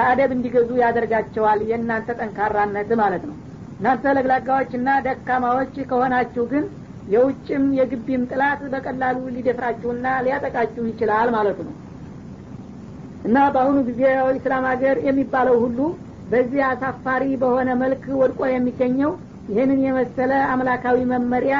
አደብ 0.05 0.31
እንዲገዙ 0.35 0.71
ያደርጋቸዋል 0.83 1.61
የእናንተ 1.71 2.11
ጠንካራነት 2.19 2.91
ማለት 3.01 3.25
ነው። 3.31 3.37
እናንተ 3.79 4.13
ለግላጋዎችና 4.17 4.89
ደካማዎች 5.07 5.75
ከሆናችሁ 5.91 6.45
ግን 6.53 6.65
የውጭም 7.13 7.65
የግቢም 7.79 8.23
ጥላት 8.31 8.61
በቀላሉ 8.73 9.19
ሊደፍራችሁና 9.35 10.07
ሊያጠቃችሁ 10.27 10.85
ይችላል 10.91 11.29
ማለት 11.37 11.59
ነው። 11.67 11.75
እና 13.25 13.37
በአሁኑ 13.53 13.79
ጊዜ 13.89 14.01
ኢስላም 14.39 14.65
ሀገር 14.71 14.97
የሚባለው 15.07 15.57
ሁሉ 15.65 15.79
በዚህ 16.31 16.63
አሳፋሪ 16.71 17.25
በሆነ 17.43 17.71
መልክ 17.83 18.05
ወድቆ 18.21 18.43
የሚገኘው 18.51 19.11
ይህንን 19.51 19.81
የመሰለ 19.87 20.33
አምላካዊ 20.53 20.99
መመሪያ 21.11 21.57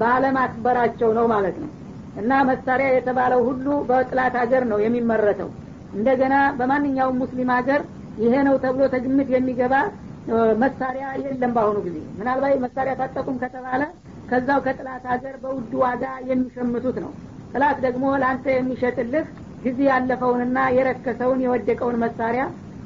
ባለማክበራቸው 0.00 1.10
ነው 1.18 1.26
ማለት 1.32 1.56
ነው 1.62 1.70
እና 2.20 2.32
መሳሪያ 2.48 2.88
የተባለው 2.92 3.40
ሁሉ 3.48 3.66
በጥላት 3.88 4.34
ሀገር 4.42 4.64
ነው 4.70 4.78
የሚመረተው። 4.84 5.50
እንደገና 5.92 6.34
በማንኛውም 6.58 7.20
ሙስሊም 7.22 7.50
ሀገር 7.56 7.80
ይሄ 8.22 8.34
ነው 8.48 8.56
ተብሎ 8.64 8.82
ተግምት 8.94 9.28
የሚገባ 9.34 9.74
መሳሪያ 10.62 11.06
የለም 11.22 11.52
በአሁኑ 11.56 11.78
ጊዜ። 11.86 11.96
ምናልባት 12.18 12.54
መሳሪያ 12.64 12.92
ታጠቁም 13.00 13.36
ከተባለ 13.42 13.82
ከዛው 14.30 14.60
ከጥላት 14.66 15.04
ሀገር 15.12 15.34
በውድ 15.42 15.72
ዋጋ 15.82 16.02
የሚሸምቱት 16.30 16.98
ነው። 17.04 17.10
ጥላት 17.52 17.78
ደግሞ 17.86 18.04
ለአንተ 18.20 18.46
የሚሸጥልህ 18.54 19.26
ጊዜ 19.64 19.80
ያለፈውንና 19.90 20.58
የረከሰውን 20.76 21.42
የወደቀውን 21.44 21.98
መሳሪያ 22.04 22.44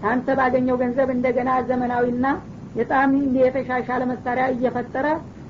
አንተ 0.09 0.35
ባገኘው 0.39 0.77
ገንዘብ 0.83 1.09
እንደገና 1.15 1.51
ዘመናዊና 1.69 2.27
በጣም 2.75 3.11
የተሻሻለ 3.39 4.03
መሳሪያ 4.11 4.45
እየፈጠረ 4.55 5.07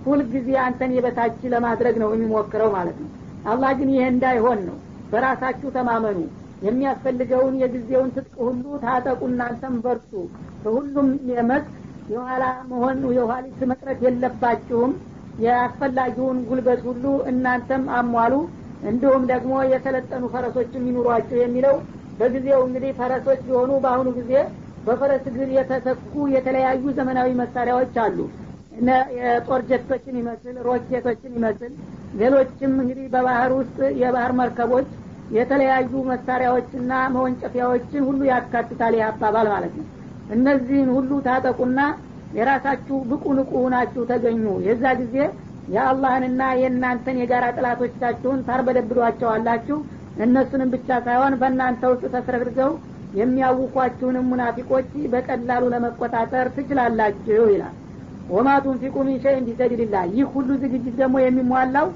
ሁልጊዜ 0.06 0.50
አንተን 0.64 0.92
የበታች 0.96 1.40
ለማድረግ 1.54 1.96
ነው 2.02 2.10
የሚሞክረው 2.14 2.70
ማለት 2.76 2.98
ነው 3.02 3.08
አላህ 3.44 3.70
ግን 3.78 3.90
ይሄ 3.94 4.04
እንዳይሆን 4.12 4.60
ነው። 4.68 4.76
በራሳችሁ 5.12 5.68
ተማመኑ። 5.76 6.18
የሚያስፈልገውን 6.62 7.54
የጊዜውን 7.60 8.10
ትጥቅ 8.14 8.34
ሁሉ 8.46 8.64
ታጠቁ 8.84 9.20
እናንተም 9.30 9.74
በርቱ። 9.84 10.12
በሁሉም 10.62 11.08
የመስክ 11.30 11.68
የኋላ 12.08 12.44
መሆን 12.70 12.98
የኋሊት 13.18 13.60
መቅረት 13.70 14.00
የለባችሁም። 14.06 14.92
የአስፈላጊውን 15.38 16.38
ጉልበት 16.48 16.80
ሁሉ 16.88 17.04
እናንተም 17.30 17.84
አሟሉ። 17.98 18.34
እንዲሁም 18.82 19.22
ደግሞ 19.30 19.52
የሰለጠኑ 19.72 20.24
ፈረሶች 20.34 20.72
የሚኑሯቸው 20.76 21.38
የሚለው 21.40 21.76
በጊዜው 22.18 22.60
እንግዲህ 22.66 22.90
ፈረሶች 22.98 23.40
ቢሆኑ 23.46 23.70
በአሁኑ 23.84 24.08
ጊዜ 24.18 24.32
በፈረስ 24.86 25.24
እግር 25.30 25.48
የተተኩ 25.56 26.12
የተለያዩ 26.34 26.84
ዘመናዊ 26.98 27.30
መሳሪያዎች 27.40 27.94
አሉ። 28.04 28.18
የጦር 29.16 29.60
ጀቶችን 29.70 30.16
ይመስል 30.20 30.56
ሮኬቶችን 30.66 31.32
ይመስል 31.38 31.72
ሌሎችም 32.12 32.72
እንግዲህ 32.82 33.06
በባህር 33.12 33.52
ውስጥ 33.58 33.78
የባህር 34.02 34.32
መርከቦች 34.40 34.88
የተለያዩ 35.30 35.92
መሳሪያዎችና 36.10 36.92
መወንጨፊያዎችን 37.14 38.04
ሁሉ 38.08 38.20
ያካትታል 38.30 38.94
ይህ 38.98 39.04
አባባል 39.08 39.48
ማለት 39.54 39.74
ነው። 39.80 39.86
እነዚህን 40.28 40.88
ሁሉ 40.96 41.10
ታጠቁና 41.26 41.80
የራሳችሁ 42.32 42.96
ብቁ 43.10 43.24
ንቁ 43.38 43.52
ሁናችሁ 43.64 44.02
ተገኙ። 44.10 44.44
የዛ 44.66 44.84
ጊዜ 45.00 45.16
የአላህንና 45.68 46.42
የእናንተን 46.60 47.16
የጋራ 47.20 47.46
ጥላቶቻችሁን 47.56 48.44
ታርበደብዷቸዋላችሁ 48.46 49.78
እነሱንም 50.18 50.70
ብቻ 50.74 50.88
ሳይሆን 51.06 51.34
በእናንተ 51.40 51.82
ውስጥ 51.92 52.04
ተስረግርገው 52.14 52.70
የሚያውቋችሁንም 53.18 54.28
ሙናፊቆች 54.30 54.88
በቀላሉ 55.12 55.64
ለመቆጣጠር 55.74 56.46
ትችላላችሁ 56.56 57.44
ይላል 57.52 57.74
ወማ 58.28 58.48
ቱንፊቁ 58.64 58.94
ሚን 59.06 59.18
ሸይን 59.22 59.44
ቢሰቢልላህ 59.48 60.04
ይህ 60.14 60.26
ሁሉ 60.34 60.48
ዝግጅት 60.62 60.94
ደግሞ 61.00 61.16
የሚሟላው 61.22 61.86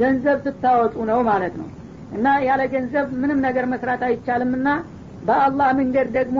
ገንዘብ 0.00 0.38
ስታወጡ 0.46 0.94
ነው 1.10 1.20
ማለት 1.28 1.54
ነው። 1.60 1.68
እና 2.16 2.26
ያለ 2.46 2.62
ገንዘብ 2.74 3.06
ምንም 3.22 3.38
ነገር 3.46 3.64
መስራት 3.72 4.02
አይቻልምና 4.08 4.68
በአላህ 5.22 5.68
መንገድ 5.78 6.08
ደግሞ 6.18 6.38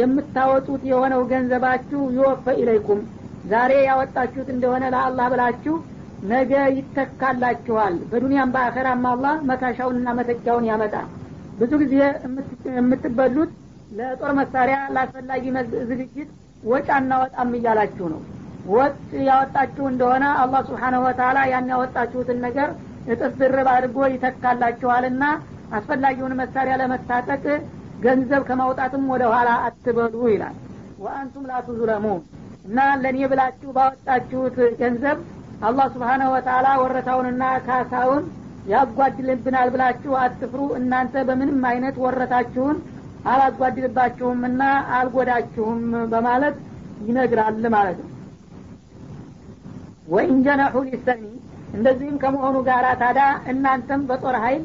የምታወጡት 0.00 0.82
የሆነው 0.90 1.22
ገንዘባችሁ 1.32 2.00
ይወፈ 2.16 2.44
ኢለይኩም 2.60 3.00
ዛሬ 3.44 3.72
ያወጣችሁት 3.86 4.48
እንደሆነ 4.54 4.84
ለአላህ 4.94 5.26
ብላችሁ 5.32 5.76
ነገ 6.30 6.52
ይተካላችኋል። 6.76 7.94
በዱንያም 8.10 8.52
በአኸራም 8.54 9.04
አላህ 9.12 9.34
መካሻውንና 9.50 10.08
መተኪያውን 10.18 10.68
ያመጣል። 10.70 11.08
ብዙ 11.58 11.72
ጊዜ 11.82 11.94
የምትበሉት 12.76 13.52
ለጦር 13.92 14.32
መሳሪያ 14.40 14.76
ለአስፈላጊ 14.94 15.44
ዝግጅት 15.90 16.28
ወጭ 16.64 16.88
አናወጣም 16.96 17.54
እያላችሁ 17.58 18.06
ነው 18.12 18.20
ወጥ 18.70 18.96
ያወጣችሁ 19.28 19.84
እንደሆነ 19.90 20.24
አላህ 20.40 20.60
ስብሓነሁ 20.68 21.02
ወተላ 21.06 21.38
ያን 21.50 21.70
ያወጣችሁትን 21.72 22.38
ነገር 22.46 22.70
እጥፍ 23.12 23.36
ድርብ 23.42 23.68
አድርጎ 23.74 23.98
ይተካላችኋልና 24.12 25.24
አስፈላጊውን 25.76 26.34
መሳሪያ 26.40 26.74
ለመታጠቅ 26.80 27.44
ገንዘብ 28.04 28.42
ከማውጣትም 28.48 29.04
ወደ 29.12 29.24
ኋላ 29.32 29.50
አትበሉ 29.66 30.22
ይላል። 30.32 30.56
ወአንቱም 31.02 31.44
ላቱዙለሙ 31.50 32.06
እና 32.66 32.78
ለእኔ 33.02 33.18
ብላችሁ 33.30 33.70
ባወጣችሁት 33.76 34.56
ገንዘብ 34.80 35.18
አላህ 35.68 35.86
ስብሓነሁ 35.94 36.28
ወተላ 36.34 36.66
ወረታውንና 36.82 37.44
ካሳውን 37.66 38.24
ያጓድልብናል 38.72 39.68
ብላችሁ 39.74 40.12
አትፍሩ። 40.22 40.60
እናንተ 40.78 41.24
በምንም 41.28 41.60
አይነት 41.70 41.96
ወረታችሁን 42.04 42.76
አላጓድልባችሁምና 43.32 44.62
አልጎዳችሁም 44.98 45.80
በማለት 46.12 46.56
ይነግራል 47.08 47.64
ማለት 47.76 47.98
ነው 48.02 48.09
ወኢንጀነሑ 50.10 50.76
ሊሰኒ 50.86 51.24
እንደዚህም 51.76 52.16
ከመሆኑ 52.22 52.56
ጋር 52.68 52.86
ታዳ 53.02 53.20
እናንተም 53.52 54.00
በጦር 54.08 54.36
ኃይል 54.44 54.62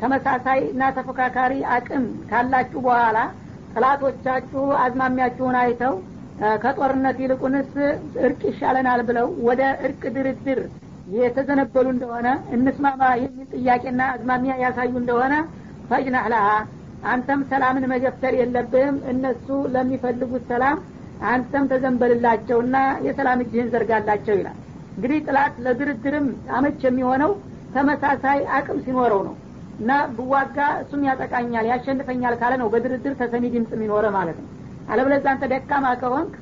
ተመሳሳይ 0.00 0.60
እና 0.72 0.82
ተፎካካሪ 0.96 1.52
አቅም 1.76 2.04
ካላችሁ 2.30 2.80
በኋላ 2.86 3.18
ጥላቶቻችሁ 3.72 4.64
አዝማሚያችሁን 4.84 5.56
አይተው 5.62 5.94
ከጦርነት 6.62 7.16
ይልቁንስ 7.22 7.70
እርቅ 8.26 8.40
ይሻለናል 8.50 9.00
ብለው 9.08 9.28
ወደ 9.48 9.62
እርቅ 9.86 10.02
ድርድር 10.16 10.60
የተዘነበሉ 11.16 11.86
እንደሆነ 11.94 12.28
እንስማማ 12.56 13.02
የሚል 13.22 13.48
ጥያቄና 13.54 14.00
አዝማሚያ 14.14 14.54
ያሳዩ 14.64 14.92
እንደሆነ 15.02 15.34
ፈጅናህ 15.90 16.26
ለሃ 16.32 16.46
አንተም 17.10 17.42
ሰላምን 17.50 17.84
መገፍተር 17.92 18.34
የለብህም 18.38 18.96
እነሱ 19.12 19.46
ለሚፈልጉት 19.74 20.46
ሰላም 20.52 20.78
አንተም 21.28 21.68
ተዘንበልላቸውና 21.72 22.76
የሰላም 23.06 23.42
እጅህን 23.44 23.70
ዘርጋላቸው 23.74 24.34
ይላል 24.40 24.58
እንግዲህ 24.98 25.18
ጥላት 25.26 25.56
ለድርድርም 25.64 26.24
አመች 26.56 26.80
የሚሆነው 26.86 27.32
ተመሳሳይ 27.74 28.38
አቅም 28.56 28.78
ሲኖረው 28.84 29.20
ነው። 29.26 29.34
እና 29.80 29.90
ብዋጋ 30.16 30.56
እሱም 30.80 31.02
ያጠቃኛል 31.08 31.66
ያሸንፈኛል 31.70 32.34
ካለ 32.40 32.52
ነው 32.62 32.68
በድርድር 32.72 33.12
ተሰሚ 33.20 33.44
ድምፅ 33.52 33.70
የሚኖረ 33.76 34.06
ማለት 34.16 34.38
ነው። 34.42 34.48
አለበለዛ 34.90 35.26
አንተ 35.32 35.44
ደካማ 35.52 35.86
ከሆንክ 36.00 36.32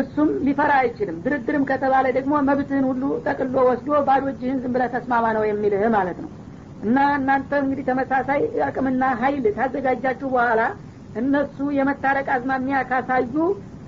እሱም 0.00 0.28
ሊፈራ 0.46 0.72
አይችልም። 0.82 1.16
ድርድርም 1.24 1.64
ከተባለ 1.70 2.06
ደግሞ 2.18 2.34
መብትህን 2.48 2.84
ሁሉ 2.90 3.02
ጠቅሎ 3.26 3.56
ወስዶ 3.68 4.00
ባዶ 4.08 4.24
እጅህን 4.32 4.58
ዝም 4.64 4.74
ብለህ 4.76 4.90
ተስማማ 4.94 5.26
ነው 5.36 5.44
የሚልህ 5.48 5.84
ማለት 5.96 6.18
ነው። 6.24 6.30
እና 6.86 6.98
እናንተ 7.18 7.50
እንግዲህ 7.62 7.86
ተመሳሳይ 7.90 8.40
አቅምና 8.66 9.04
ሀይል 9.22 9.46
ታዘጋጃችሁ 9.58 10.28
በኋላ 10.34 10.60
እነሱ 11.20 11.58
የመታረቅ 11.78 12.28
አዝማሚያ 12.34 12.78
ካሳዩ 12.90 13.34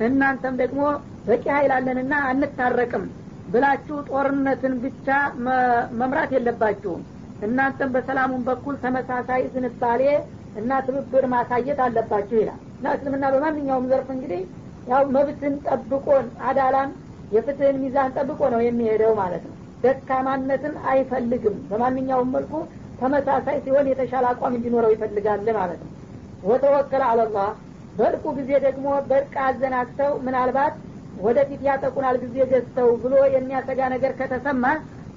እናንተም 0.07 0.55
ደግሞ 0.63 0.83
በቂ 1.29 1.45
ሀይል 1.55 1.73
አለንና 1.77 2.15
አንታረቅም 2.29 3.05
ብላችሁ 3.53 3.97
ጦርነትን 4.09 4.75
ብቻ 4.83 5.07
መምራት 5.99 6.31
የለባችሁም። 6.37 7.03
እናንተም 7.47 7.91
በሰላሙን 7.95 8.43
በኩል 8.49 8.77
ተመሳሳይ 8.83 9.43
ዝንባሌ 9.55 10.03
እና 10.61 10.81
ትብብር 10.87 11.25
ማሳየት 11.35 11.79
አለባችሁ 11.85 12.37
ይላል። 12.41 12.61
እና 12.79 12.95
እስልምና 12.97 13.27
በማንኛውም 13.35 13.87
ዘርፍ 13.91 14.09
እንግዲህ 14.15 14.41
ያው 14.89 15.03
መብትን 15.17 15.55
ጠብቆን 15.67 16.27
አዳላን 16.49 16.91
የፍትህን 17.33 17.79
ሚዛን 17.83 18.13
ጠብቆ 18.17 18.41
ነው 18.55 18.61
የሚሄደው 18.67 19.13
ማለት 19.21 19.43
ነው። 19.49 19.55
ደካማነትን 19.83 20.75
አይፈልግም። 20.91 21.57
በማንኛውም 21.71 22.33
መልኩ 22.37 22.53
ተመሳሳይ 23.01 23.57
ሲሆን 23.65 23.89
የተሻለ 23.91 24.27
አቋም 24.33 24.57
እንዲኖረው 24.59 24.93
ይፈልጋል 24.95 25.49
ማለት 25.59 25.81
ነው። 25.85 25.93
ወተወከለ 26.45 27.03
አለላህ። 27.11 27.49
በእርቁ 27.97 28.25
ጊዜ 28.39 28.51
ደግሞ 28.67 28.87
በእርቅ 29.09 29.35
አዘናግተው 29.47 30.13
ምናልባት 30.27 30.75
ወደፊት 31.25 31.61
ያጠቁናል 31.69 32.17
ጊዜ 32.23 32.37
ገዝተው 32.53 32.89
ብሎ 33.03 33.15
የሚያሰጋ 33.35 33.81
ነገር 33.95 34.13
ከተሰማ 34.19 34.65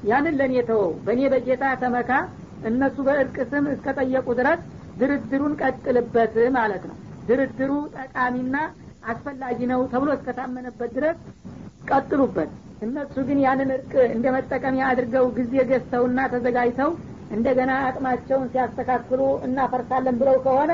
ያንን 0.10 0.36
ለእኔ 0.39 0.55
ተወው። 0.70 0.91
በእኔ 1.05 1.22
በጌታ 1.34 1.63
ተመካ። 1.81 2.12
እነሱ 2.70 2.98
በእርቅ 3.08 3.38
ስም 3.51 3.65
እስከጠየቁ 3.74 4.27
ድረስ 4.39 4.62
ድርድሩን 5.00 5.53
ቀጥልበት 5.62 6.36
ማለት 6.58 6.84
ነው። 6.89 6.96
ድርድሩ 7.27 7.72
ጠቃሚና 7.98 8.55
አስፈላጊ 9.12 9.60
ነው 9.72 9.79
ተብሎ 9.93 10.10
እስከታመነበት 10.17 10.91
ድረስ 10.98 11.17
ቀጥሉበት። 11.91 12.50
እነሱ 12.86 13.15
ግን 13.27 13.39
ያንን 13.46 13.72
እርቅ 13.75 13.93
እንደ 14.15 14.27
መጠቀሚያ 14.36 14.84
አድርገው 14.91 15.25
ጊዜ 15.38 15.53
ገዝተውና 15.72 16.20
ተዘጋጅተው 16.34 16.91
እንደገና 17.31 17.72
አቅማቸውን 17.88 18.48
ሲያስተካክሉ 18.53 19.20
እናፈርሳለን 19.48 20.15
ብለው 20.22 20.38
ከሆነ 20.46 20.72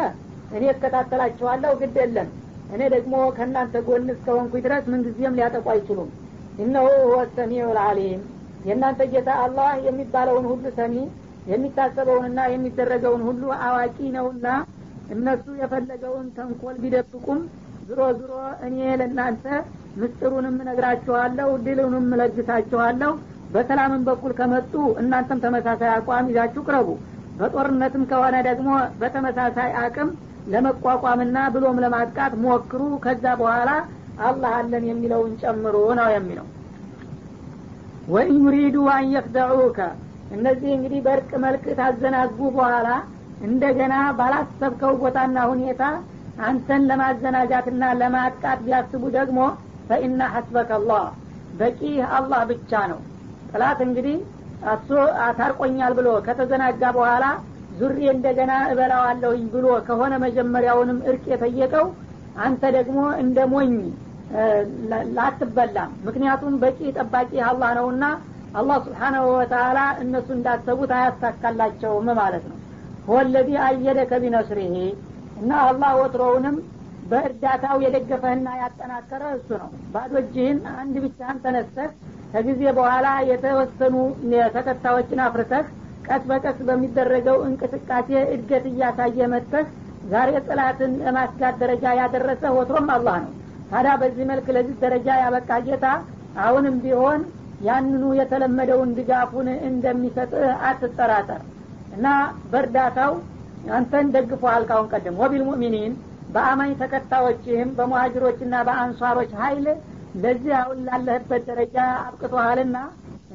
እኔ 0.52 0.64
እከታተላቸዋለሁ 0.74 1.72
ግድ 1.82 1.96
የለም 2.02 2.30
እኔ 2.74 2.82
ደግሞ 2.94 3.16
ከእናንተ 3.36 3.76
ጎን 3.88 4.10
እስከሆንኩኝ 4.14 4.62
ድረስ 4.66 4.86
ምንጊዜም 4.92 5.38
ሊያጠቁ 5.38 5.66
አይችሉም። 5.74 6.10
እነሆ 6.64 6.88
ሁወ 7.04 7.20
ሰሚዑ 7.36 7.68
ልአሊም 7.78 8.22
የእናንተ 8.68 9.02
ጌታ 9.12 9.30
አላህ 9.44 9.72
የሚባለውን 9.88 10.46
ሁሉ 10.52 10.66
ሰሚ 10.80 10.96
የሚታሰበውንና 11.52 12.40
የሚደረገውን 12.54 13.22
ሁሉ 13.28 13.44
አዋቂ 13.68 13.98
ነውና 14.16 14.48
እነሱ 15.14 15.46
የፈለገውን 15.60 16.26
ተንኮል 16.38 16.76
ቢደብቁም 16.82 17.40
ዝሮ 17.90 18.00
ዝሮ 18.18 18.32
እኔ 18.68 18.78
ለእናንተ 19.02 19.46
ምስጢሩንም 20.02 20.56
እነግራችኋለሁ 20.64 21.50
ድልውንም 21.66 22.08
እለግሳችኋለሁ። 22.16 23.12
በሰላምን 23.54 24.02
በኩል 24.08 24.32
ከመጡ 24.40 24.74
እናንተም 25.02 25.42
ተመሳሳይ 25.44 25.92
አቋም 25.94 26.30
ይዛችሁ 26.32 26.62
ቅረቡ። 26.68 26.90
በጦርነትም 27.40 28.04
ከሆነ 28.10 28.36
ደግሞ 28.48 28.70
በተመሳሳይ 29.02 29.70
አቅም 29.84 30.10
ለመቋቋምና 30.48 31.38
ብሎም 31.54 31.78
ለማጥቃት 31.84 32.34
ሞክሩ 32.44 32.82
ከዛ 33.06 33.26
በኋላ 33.40 33.70
አላህ 34.28 34.52
አለን 34.60 34.86
የሚለውን 34.90 35.34
ጨምሮ 35.42 35.76
ነው 36.00 36.08
የሚለው። 36.14 36.48
ወኢን 38.08 38.38
ዩሪዱ 38.46 38.78
አን 38.94 39.08
የክደዑከ። 39.14 39.80
እነዚህ 40.36 40.70
እንግዲህ 40.76 41.00
በእርቅ 41.06 41.32
መልክ 41.44 41.66
ታዘናጉ 41.80 42.38
በኋላ 42.56 42.88
እንደገና 43.48 43.96
ባላሰብከው 44.20 44.94
ቦታና 45.02 45.38
ሁኔታ 45.52 45.84
አንተን 46.48 46.82
ለማዘናጋትና 46.90 47.84
ለማጥቃት 48.00 48.60
ቢያስቡ 48.66 49.04
ደግሞ 49.18 49.40
ፈኢና 49.90 50.22
ሐስበከ 50.34 50.72
በቂ 51.60 51.80
አላህ 52.18 52.42
ብቻ 52.52 52.72
ነው። 52.92 53.00
ጥላት 53.52 53.80
እንግዲህ 53.86 54.18
አታርቆኛል 55.28 55.94
ብሎ 55.98 56.10
ከተዘናጋ 56.26 56.84
በኋላ 56.98 57.26
ዙሬ 57.80 58.00
እንደገና 58.14 58.52
እበላዋለሁኝ 58.72 59.44
ብሎ 59.54 59.66
ከሆነ 59.88 60.14
መጀመሪያውንም 60.24 61.00
እርቅ 61.10 61.24
የጠየቀው 61.32 61.86
አንተ 62.46 62.64
ደግሞ 62.78 63.00
እንደ 63.24 63.38
ሞኝ 63.54 63.72
ላትበላም። 65.18 65.92
ምክንያቱም 66.08 66.56
በቂ 66.64 66.80
ጠባቂ 66.98 67.32
አላህ 67.50 67.70
ነውና 67.78 68.06
አላህ 68.54 68.78
ስብሓናሁ 68.86 69.24
ወተላ 69.34 69.80
እነሱ 70.04 70.28
እንዳሰቡት 70.36 70.92
አያሳካላቸውም 70.98 72.08
ማለት 72.20 72.46
ነው። 72.52 72.58
ወለዚ 73.08 73.50
አየደከ 73.66 74.14
ቢነስሪሄ 74.24 74.76
እና 75.42 75.52
አላህ 75.66 75.92
ወትሮውንም 76.00 76.56
በእርዳታው 77.10 77.78
የደገፈህና 77.84 78.48
ያጠናከረ 78.62 79.24
እሱ 79.38 79.50
ነው። 79.62 79.70
ባዶ 79.94 80.14
እጅህን 80.22 80.58
አንድ 80.76 80.96
ብቻህን 81.04 81.38
ተነስተህ 81.44 81.92
ከጊዜ 82.32 82.62
በኋላ 82.78 83.08
የተወሰኑ 83.30 83.96
ተከታዮችን 84.56 85.22
አፍርተህ 85.28 85.68
ቀስ 86.08 86.24
በቀስ 86.30 86.58
በሚደረገው 86.68 87.38
እንቅስቃሴ 87.48 88.10
እድገት 88.34 88.66
እያሳየ 88.72 89.28
መጥተህ 89.34 89.68
ዛሬ 90.12 90.30
ጥላትን 90.48 90.92
ለማስጋት 91.02 91.56
ደረጃ 91.64 91.86
ያደረሰ 92.00 92.44
ወትሮም 92.58 92.90
አላህ 92.96 93.16
ነው። 93.24 93.32
ታዲያ 93.72 93.94
በዚህ 94.02 94.26
መልክ 94.30 94.48
ለዚህ 94.56 94.76
ደረጃ 94.84 95.08
ያበቃ 95.22 95.50
ጌታ 95.66 95.86
አሁንም 96.44 96.76
ቢሆን 96.84 97.22
ያንኑ 97.68 98.04
የተለመደውን 98.20 98.90
ድጋፉን 98.98 99.48
እንደሚሰጥህ 99.70 100.46
አትጠራጠር። 100.68 101.42
እና 101.96 102.08
በእርዳታው 102.52 103.14
አንተን 103.72 104.12
ደግፎሃል 104.16 104.64
ካሁን 104.70 104.88
ቀደም። 104.94 105.18
ወቢል 105.22 105.44
ሙእሚኒን 105.48 105.94
በአማኝ 106.34 106.72
ተከታዮችህም 106.82 107.70
በሙሀጅሮችና 107.78 108.56
በአንሷሮች 108.68 109.32
ሀይል 109.42 109.68
ለዚህ 110.24 110.54
አሁን 110.60 110.80
ላለህበት 110.88 111.44
ደረጃ 111.50 111.78
አብቅቶሃልና 112.04 112.78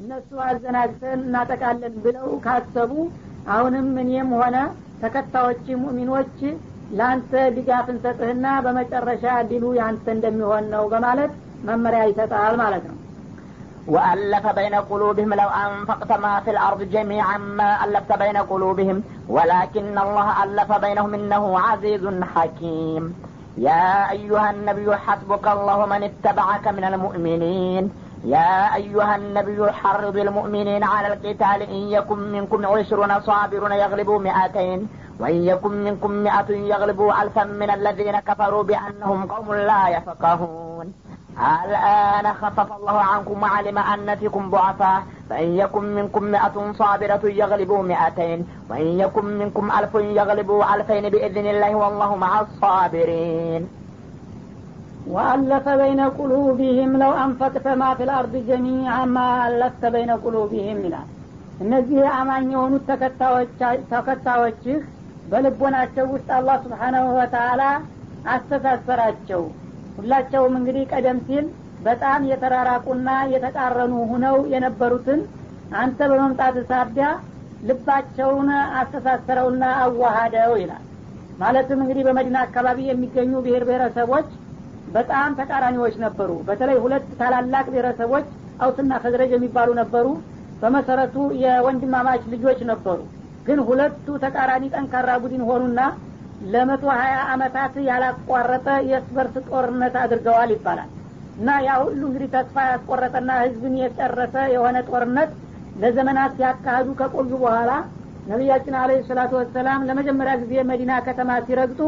እነሱ 0.00 0.30
አዘናግተን 0.48 1.20
እናጠቃለን 1.26 1.94
ብለው 2.04 2.28
ካሰቡ 2.44 2.92
አሁንም 3.54 3.88
እኔም 4.04 4.30
ሆነ 4.40 4.56
ተከታዮች 5.02 5.66
ሙእሚኖች 5.82 6.38
ለአንተ 6.98 7.32
ድጋፍ 7.56 7.86
እንሰጥህና 7.94 8.46
በመጨረሻ 8.64 9.24
ድሉ 9.50 9.64
ያንተ 9.80 10.06
እንደሚሆን 10.16 10.64
ነው 10.74 10.84
በማለት 10.94 11.34
መመሪያ 11.68 12.02
ይሰጣል 12.12 12.56
ማለት 12.64 12.86
ነው 12.90 12.96
وألف 13.88 14.44
بين 14.52 14.74
قلوبهم 14.90 15.30
لو 15.34 15.48
أنفقت 15.64 16.10
ما 16.24 16.40
في 16.40 16.50
الأرض 16.50 16.80
جميعا 16.96 17.36
ما 17.58 17.70
ألفت 17.84 18.12
بين 18.22 18.36
قلوبهم 18.52 18.96
ولكن 19.28 19.94
الله 19.98 20.26
ألف 20.44 20.70
بينهم 20.84 21.12
إنه 21.14 21.44
عزيز 21.58 22.04
حكيم 22.34 23.02
يا 23.58 23.86
أيها 24.10 24.48
النبي 24.50 24.88
حسبك 24.96 25.46
الله 25.48 25.78
من 25.86 26.00
اتبعك 26.02 26.64
من 26.68 26.84
المؤمنين 26.84 27.84
يا 28.23 28.75
أيها 28.75 29.15
النبي 29.15 29.71
حرض 29.71 30.17
المؤمنين 30.17 30.83
على 30.83 31.07
القتال 31.13 31.61
إن 31.61 31.81
يكن 31.91 32.19
منكم 32.31 32.65
عشرون 32.65 33.21
صابرون 33.21 33.71
يغلبوا 33.71 34.19
مئتين 34.19 34.89
وإن 35.19 35.43
يكن 35.43 35.83
منكم 35.83 36.11
مئة 36.11 36.49
يغلبوا 36.51 37.23
ألفا 37.23 37.43
من 37.43 37.69
الذين 37.69 38.19
كفروا 38.19 38.63
بأنهم 38.63 39.25
قوم 39.25 39.53
لا 39.53 39.89
يفقهون. 39.89 40.93
الآن 41.65 42.33
خفف 42.33 42.73
الله 42.73 42.97
عنكم 42.99 43.41
وعلم 43.43 43.77
أن 43.77 44.15
فيكم 44.15 44.49
ضعفاء 44.49 45.03
فإن 45.29 45.57
يكن 45.57 45.83
منكم 45.95 46.23
مئة 46.23 46.73
صابرة 46.77 47.21
يغلبوا 47.23 47.83
مئتين 47.83 48.47
وإن 48.69 48.99
يكن 48.99 49.25
منكم 49.25 49.71
ألف 49.71 49.95
يغلبوا 49.95 50.75
ألفين 50.75 51.09
بإذن 51.09 51.45
الله 51.47 51.75
والله 51.75 52.15
مع 52.15 52.41
الصابرين. 52.41 53.82
ወአለፈ 55.07 55.65
በይነ 55.79 56.01
ቁሉቢህም 56.17 56.91
ለው 57.01 57.11
አንፈቅተ 57.23 57.67
ማ 57.79 57.89
ፊል 57.97 58.11
አርድ 58.17 58.35
ጀሚዓ 58.47 58.93
ማ 59.13 59.23
አለፍተ 59.41 59.91
በይነ 59.93 60.11
ቁሉቢህም 60.23 60.79
ይላል 60.85 61.07
እነዚህ 61.59 62.05
አማኝ 62.17 62.47
የሆኑት 62.53 62.85
ተከታዮችህ 63.91 64.77
በልቦናቸው 65.31 66.05
ውስጥ 66.13 66.29
አላህ 66.37 66.55
ስብሓናሁ 66.63 67.05
ወተአላ 67.17 67.61
አስተሳሰራቸው። 68.33 69.43
ሁላቸውም 69.97 70.53
እንግዲህ 70.59 70.83
ቀደም 70.93 71.19
ሲል 71.27 71.45
በጣም 71.85 72.21
የተራራቁና 72.29 73.09
የተቃረኑ 73.33 73.93
ሁነው 74.11 74.37
የነበሩትን 74.53 75.19
አንተ 75.77 75.99
በመምጣት 76.11 76.55
ሳቢያ 76.69 77.07
ልባቸውን 77.63 78.49
አስተሳሰረውና 78.79 79.65
አዋሃደው 79.83 80.53
ይላል። 80.61 80.83
ማለትም 81.39 81.79
እንግዲህ 81.83 82.03
በመዲና 82.07 82.37
አካባቢ 82.47 82.79
የሚገኙ 82.87 83.33
ብሔር 83.45 83.63
ብሔረሰቦች 83.67 84.27
በጣም 84.93 85.35
ተቃራኒዎች 85.39 85.95
ነበሩ። 86.03 86.31
በተለይ 86.47 86.77
ሁለት 86.83 87.05
ታላላቅ 87.19 87.65
ብሔረሰቦች 87.69 88.25
አውስና 88.63 88.93
ከዝረጅ 89.03 89.31
የሚባሉ 89.35 89.69
ነበሩ። 89.81 90.07
በመሰረቱ 90.61 91.15
የወንድማማች 91.43 92.23
ልጆች 92.33 92.59
ነበሩ። 92.71 92.99
ግን 93.47 93.59
ሁለቱ 93.69 94.07
ተቃራኒ 94.23 94.65
ጠንካራ 94.75 95.09
ቡድን 95.23 95.41
ሆኑና 95.47 95.79
ለመቶ 96.51 96.83
ሀያ 96.99 97.15
አመታት 97.33 97.73
ያላቋረጠ 97.87 98.67
የእስበርስ 98.89 99.35
ጦርነት 99.49 99.95
አድርገዋል 100.03 100.51
ይባላል። 100.55 100.89
እና 101.37 101.49
ያ 101.65 101.75
ሁሉ 101.83 102.01
እንግዲህ 102.09 102.29
ተስፋ 102.35 102.55
ያስቆረጠና 102.69 103.31
ህዝብን 103.43 103.75
የጨረሰ 103.81 104.35
የሆነ 104.53 104.77
ጦርነት 104.89 105.31
ለዘመናት 105.81 106.31
ሲያካሂዱ 106.37 106.89
ከቆዩ 106.99 107.31
በኋላ 107.43 107.71
ነቢያችን 108.27 108.75
አለ 108.81 108.91
ሰላቱ 109.07 109.31
ወሰላም 109.39 109.85
ለመጀመሪያ 109.87 110.33
ጊዜ 110.41 110.53
መዲና 110.69 110.91
ከተማ 111.07 111.39
ሲረግጡ 111.47 111.79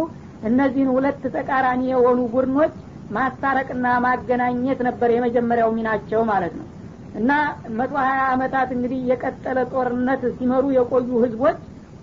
እነዚህን 0.49 0.89
ሁለት 0.95 1.21
ተቃራኒ 1.35 1.83
የሆኑ 1.91 2.19
ቡድኖች 2.33 2.73
ማስታረቅና 3.13 3.87
ማገናኘት 4.05 4.79
ነበር 4.87 5.09
የመጀመሪያው 5.13 5.69
ሚናቸው 5.75 6.21
ማለት 6.31 6.53
ነው። 6.59 6.67
እና 7.15 7.31
መቶ 7.77 7.93
ሀያ 8.03 8.21
አመታት 8.31 8.69
እንግዲህ 8.75 9.01
የቀጠለ 9.11 9.59
ጦርነት 9.73 10.23
ሲመሩ 10.37 10.65
የቆዩ 10.77 11.09
ህዝቦች 11.23 11.59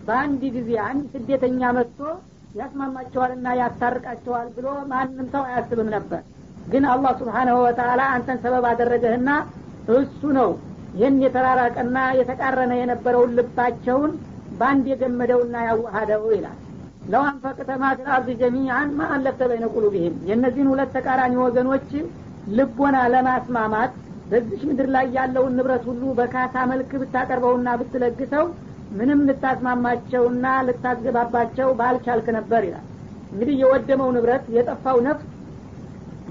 በአንድ 0.06 0.42
ጊዜ 0.56 0.70
አንድ 0.86 1.02
ስደተኛ 1.14 1.72
መጥቶ 1.76 2.00
ያስማማቸዋልና 2.56 3.48
ያስታርቃቸዋል 3.60 4.48
ብሎ 4.56 4.68
ማንም 4.90 5.28
ሰው 5.34 5.42
አያስብም 5.48 5.88
ነበር። 5.96 6.22
ግን 6.66 6.84
አላህ 6.92 7.12
ስብሓናሁ 7.20 7.56
ወተላ 7.66 8.02
አንተን 8.14 8.40
ሰበብ 8.42 8.64
አደረገህና 8.70 9.30
እሱ 9.96 10.20
ነው 10.38 10.50
ይህን 10.94 11.16
የተራራቀና 11.24 11.98
የተቃረነ 12.18 12.72
የነበረውን 12.80 13.32
ልባቸውን 13.38 14.12
በአንድ 14.58 14.86
የገመደውና 14.90 15.56
ያዋሃደው 15.68 16.24
ይላል 16.34 16.58
ለው 17.02 17.22
አንፈቅተ 17.28 17.70
ማ 17.80 17.88
ፊል 17.96 18.08
አርድ 18.14 18.28
ጀሚዓን 18.40 18.90
ማ 18.98 19.08
አለፍተ 19.14 19.48
በይነ 19.50 19.66
ቁሉቢህም 19.74 20.16
የእነዚህን 20.28 20.68
ሁለት 20.72 20.90
ተቃራኒ 20.96 21.34
ወገኖች 21.42 21.88
ልቦና 22.56 22.96
ለማስማማት 23.12 23.92
በዚች 24.30 24.62
ምድር 24.68 24.88
ላይ 24.94 25.06
ያለውን 25.16 25.56
ንብረት 25.58 25.84
ሁሉ 25.90 26.02
በካሳ 26.18 26.64
መልክ 26.70 26.90
ብታቀርበውና 27.02 27.68
ብትለግሰው 27.80 28.44
ምንም 28.98 29.20
ልታስማማቸውና 29.28 30.46
ልታስገባባቸው 30.66 31.68
ባልቻልክ 31.78 32.26
ነበር 32.38 32.62
ይላል። 32.68 32.86
እንግዲህ 33.32 33.56
የወደመው 33.62 34.08
ንብረት 34.16 34.44
የጠፋው 34.56 34.98
ነፍስ 35.06 35.28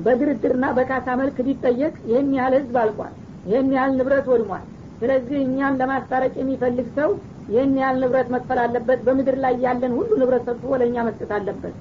በድርድርና 0.04 0.66
በካሳ 0.78 1.08
መልክ 1.22 1.38
ሊጠየቅ 1.48 1.96
ይህን 2.10 2.30
ያህል 2.38 2.54
ህዝብ 2.60 2.76
አልቋል 2.84 3.14
ይህን 3.50 3.70
ያህል 3.76 3.94
ንብረት 4.00 4.28
ወድሟል። 4.34 4.66
ስለዚህ 5.00 5.38
እኛን 5.46 5.78
ለማስታረቅ 5.82 6.34
የሚፈልግ 6.40 6.88
ሰው 6.98 7.10
ይህን 7.50 7.74
ያህል 7.80 7.98
ንብረት 8.04 8.30
መክፈል 8.34 8.60
አለበት። 8.64 9.00
በምድር 9.06 9.38
ላይ 9.44 9.54
ያለን 9.66 9.94
ሁሉ 9.98 10.10
ንብረት 10.22 10.44
ሰብስቦ 10.50 10.72
ለእኛ 10.82 10.98
መስጠት 11.08 11.32
አለበት። 11.38 11.76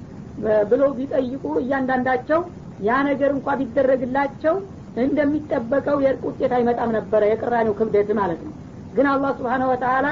ብለው 0.71 0.91
ቢጠይቁ 0.99 1.45
እያንዳንዳቸው 1.63 2.41
ያ 2.87 2.99
ነገር 3.09 3.31
እንኳ 3.37 3.57
ቢደረግላቸው 3.61 4.55
እንደሚጠበቀው 5.05 5.97
የእርቅ 6.05 6.23
ውጤት 6.29 6.53
አይመጣም 6.57 6.93
ነበረ። 6.97 7.23
የቅራኔው 7.31 7.75
ክብደት 7.81 8.11
ማለት 8.21 8.41
ነው። 8.47 8.55
ግን 8.95 9.07
አላህ 9.13 9.31
ስብሓነ 9.39 9.63
ወተአላ 9.71 10.07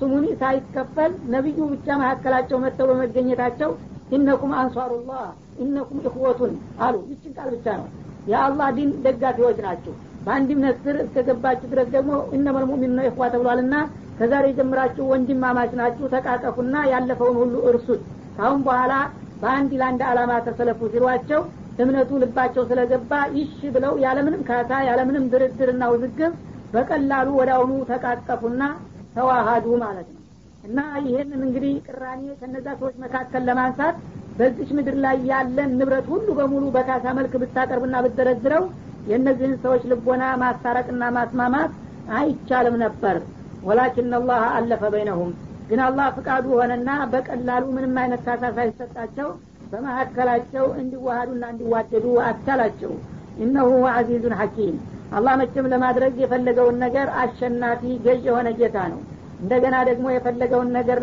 ስሙኒ 0.00 0.26
ሳይከፈል 0.40 1.12
ነቢዩ 1.34 1.58
ብቻ 1.72 1.96
መካከላቸው 2.00 2.58
መጥተው 2.64 2.86
በመገኘታቸው 2.90 3.70
ኢነኩም 4.16 4.52
አንሷሩላህ 4.60 5.22
ኢነኩም 5.64 5.98
እኽወቱን 6.02 6.52
አሉ። 6.84 6.96
ይችን 7.12 7.32
ቃል 7.36 7.48
ብቻ 7.54 7.66
ነው። 7.80 7.86
የአላህ 8.26 8.68
ዲን 8.76 8.90
ደጋፊዎች 9.04 9.58
ናቸው። 9.66 9.94
በአንድ 10.24 10.50
እምነት 10.54 10.76
ስር 10.84 10.96
እስከገባችሁ 11.04 11.68
ድረስ 11.72 11.88
ደግሞ 11.94 12.12
እነመል 12.36 12.64
ሙእሚኑነ 12.70 13.00
ኢኽዋ 13.08 13.26
ተብሏልና 13.32 13.74
ከዛሬ 14.22 14.48
ጀምራችሁ 14.56 15.04
ወንድማማች 15.12 15.70
ናችሁ 15.78 16.08
ተቃቀፉና 16.12 16.74
ያለፈውን 16.90 17.36
ሁሉ 17.40 17.54
እርሱት። 17.70 18.02
ካሁን 18.36 18.60
በኋላ 18.66 18.92
በአንድ 19.40 19.70
ለአንድ 19.80 20.02
አላማ 20.08 20.32
ተሰለፉ 20.46 20.80
ሲሏቸው 20.92 21.40
እምነቱ 21.82 22.10
ልባቸው 22.22 22.62
ስለገባ 22.68 23.10
ይሽ 23.36 23.54
ብለው 23.76 23.94
ያለምንም 24.04 24.44
ካሳ 24.48 24.70
ያለምንም 24.88 25.24
ድርድርና 25.32 25.82
ውዝግብ 25.92 26.32
በቀላሉ 26.74 27.28
ወደ 27.40 27.50
አሁኑ 27.56 27.80
ተቃቀፉና 27.90 28.62
ተዋሃዱ 29.16 29.66
ማለት 29.82 30.08
ነው። 30.14 30.20
እና 30.64 30.78
ይህንን 31.06 31.42
እንግዲህ 31.48 31.74
ቅራኔ 31.88 32.22
ከነዛ 32.40 32.66
ሰዎች 32.80 32.96
መካከል 33.04 33.44
ለማንሳት 33.48 33.96
በዚች 34.38 34.72
ምድር 34.78 34.96
ላይ 35.04 35.18
ያለን 35.32 35.70
ንብረት 35.78 36.06
ሁሉ 36.12 36.28
በሙሉ 36.38 36.64
በካሳ 36.76 37.06
መልክ 37.18 37.34
ብታቀርብና 37.42 37.96
ብትደረድረው 38.04 38.64
የእነዚህን 39.08 39.54
ሰዎች 39.64 39.84
ልቦና 39.92 40.24
ማስታረቅና 40.42 41.04
ማስማማት 41.18 41.72
አይቻልም 42.16 42.76
ነበር 42.84 43.16
ወላኪን 43.62 44.12
አላህ 44.18 44.42
አለፈ 44.56 44.82
በይነሁም። 44.94 45.30
ግን 45.68 45.80
አላህ 45.84 46.06
ፍቃዱ 46.16 46.46
ሆነና 46.56 46.90
በቀላሉ 47.12 47.64
ምንም 47.76 47.94
አይነት 48.02 48.20
ካሳ 48.26 48.44
ሳይሰጣቸው 48.56 49.28
በመካከላቸው 49.72 50.64
እንዲዋሃዱና 50.80 51.44
እንዲዋደዱ 51.52 52.06
አስቻላቸው። 52.26 52.92
እነሁ 53.44 53.68
አዚዙን 53.92 54.34
ሐኪም። 54.40 54.74
አላህ 55.12 55.34
መቼም 55.40 55.66
ለማድረግ 55.72 56.14
የፈለገውን 56.22 56.76
ነገር 56.84 57.08
አሸናፊ 57.22 57.82
ገዥ 58.04 58.22
የሆነ 58.28 58.48
ጌታ 58.58 58.76
ነው። 58.92 59.00
እንደገና 59.40 59.76
ደግሞ 59.88 60.06
የፈለገውን 60.12 60.68
ነገር 60.76 60.98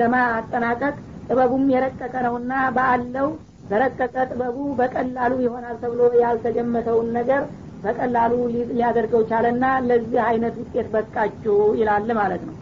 ለማጠናቀቅ 0.00 0.94
ጥበቡም 1.28 1.64
የረቀቀ 1.72 2.14
ነውና 2.26 2.52
በአለው 2.76 3.28
በረቀቀ 3.70 4.14
ጥበቡ 4.30 4.56
በቀላሉ 4.78 5.32
ይሆናል 5.44 5.76
ተብሎ 5.82 6.00
ያልተገመተውን 6.22 7.08
ነገር 7.18 7.42
በቀላሉ 7.82 8.32
ሊያደርገው 8.70 9.22
ቻለና 9.30 9.64
ለዚህ 9.86 10.20
አይነት 10.26 10.54
ውጤት 10.62 10.88
በቃችሁ 10.94 11.56
ይላል 11.78 12.08
ማለት 12.18 12.42
ነው። 12.48 12.56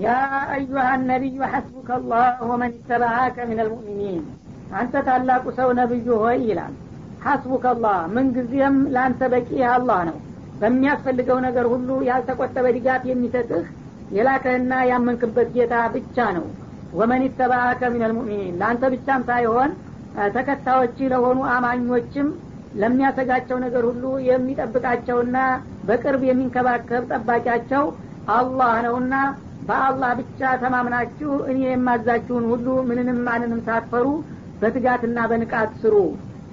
ያ 0.00 0.14
አዩሃ 0.54 0.80
ነቢዩ 1.10 1.38
ሐስቡከ 1.52 1.90
አላህ 1.98 2.24
ወመን 2.48 2.72
ተበዓከ 2.88 3.36
ምን 3.50 3.60
አልሙእሚኒን 3.62 4.24
አንተ 4.76 5.02
ታላቁ 5.06 5.44
ሰው 5.58 5.68
ነብዩ 5.78 6.06
ሆይ 6.22 6.38
ይላል። 6.48 6.74
ሐስቡከ 7.26 7.66
አላህ 7.72 7.98
ምንጊዜም 8.14 8.76
ለአንተ 8.94 9.22
በቂ 9.32 9.48
አላህ 9.74 10.00
ነው። 10.08 10.18
በሚያስፈልገው 10.60 11.38
ነገር 11.46 11.66
ሁሉ 11.72 11.88
ያልተቆጠበ 12.08 12.66
ድጋፍ 12.76 13.02
የሚሰጥህ 13.10 13.64
የላከህና 14.16 14.72
ያመንክበት 14.90 15.48
ጌታ 15.56 15.74
ብቻ 15.94 16.26
ነው። 16.36 16.46
ወመን 16.98 17.22
ተበአከ 17.38 17.82
ምን 17.94 18.02
አልሙእሚኒን 18.06 18.54
ለአንተ 18.60 18.84
ብቻም 18.94 19.22
ሳይሆን 19.30 19.70
ተከታዮች 20.36 20.98
ለሆኑ 21.12 21.38
አማኞችም 21.54 22.28
ለሚያሰጋቸው 22.74 23.56
ነገር 23.64 23.84
ሁሉ 23.90 24.04
የሚጠብቃቸውና 24.28 25.36
በቅርብ 25.88 26.22
የሚንከባከብ 26.28 27.04
ጠባቂያቸው 27.12 27.84
አላህ 28.36 28.72
ነውና 28.86 29.14
በአላህ 29.68 30.10
ብቻ 30.18 30.50
ተማምናችሁ 30.62 31.30
እኔ 31.50 31.60
የማዛችሁን 31.66 32.44
ሁሉ 32.50 32.66
ምንንም 32.88 33.18
ማንንም 33.28 33.62
ሳትፈሩ 33.66 34.06
በትጋትና 34.60 35.18
በንቃት 35.30 35.72
ስሩ። 35.80 35.94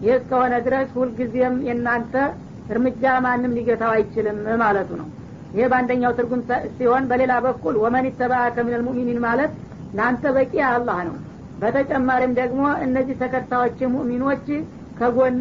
ይህ 0.04 0.14
እስከሆነ 0.20 0.54
ድረስ 0.66 0.90
ሁልጊዜም 0.98 1.56
የእናንተ 1.68 2.14
እርምጃ 2.70 3.04
ማንም 3.26 3.54
ሊገታው 3.58 3.92
አይችልም 3.96 4.40
ማለቱ 4.62 4.90
ነው። 5.02 5.08
ይህ 5.56 5.66
በአንደኛው 5.72 6.12
ትርጉም 6.18 6.42
ሲሆን 6.78 7.04
በሌላ 7.10 7.34
በኩል 7.46 7.76
ወመን 7.84 8.06
ተባአከ 8.20 8.58
ምን 8.68 9.20
ማለት 9.26 9.52
ለአንተ 9.98 10.26
በቂ 10.38 10.54
አላህ 10.70 11.00
ነው። 11.10 11.16
በተጨማሪም 11.60 12.32
ደግሞ 12.40 12.62
እነዚህ 12.86 13.16
ተከታዮች 13.22 13.80
ሙእሚኖች 13.94 14.48
ከጎን 14.98 15.40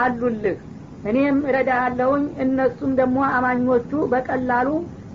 አሉልህ። 0.00 0.58
እኔም 1.04 1.38
እረዳሃለሁኝ 1.48 2.24
እነሱም 2.44 2.92
ደግሞ 3.00 3.18
አማኞቹ 3.32 3.90
በቀላሉ 4.12 4.68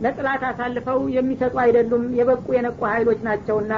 ለጥላት 0.04 0.44
አሳልፈው 0.50 1.00
የሚሰጡ 1.16 1.56
አይደሉም 1.64 2.04
የበቁ 2.18 2.48
የነቁ 2.56 2.80
ሀይሎች 2.92 3.20
ናቸውና 3.28 3.74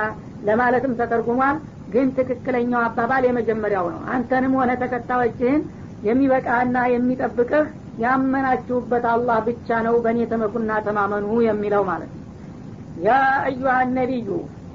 ለማለትም 0.48 0.98
ተተርጉሟል። 1.00 1.58
ግን 1.94 2.10
ትክክለኛው 2.18 2.82
አባባል 2.86 3.24
የመጀመሪያው 3.28 3.86
ነው። 3.94 4.02
አንተንም 4.14 4.54
ሆነ 4.60 4.72
ተከታዮችህን 4.84 5.62
የሚበቃና 6.08 6.78
የሚጠብቅህ 6.94 7.66
ያመናችሁበት 8.06 9.06
አላህ 9.12 9.38
ብቻ 9.48 9.80
ነው። 9.88 9.96
በእኔ 10.04 10.20
ተመኩና 10.32 10.72
ተማመኑ 10.86 11.28
የሚለው 11.48 11.84
ማለት 11.90 12.12
ነው። 12.14 12.20
ያ 13.04 13.12
አዩሃ 13.46 13.76
ነቢዩ 13.98 14.30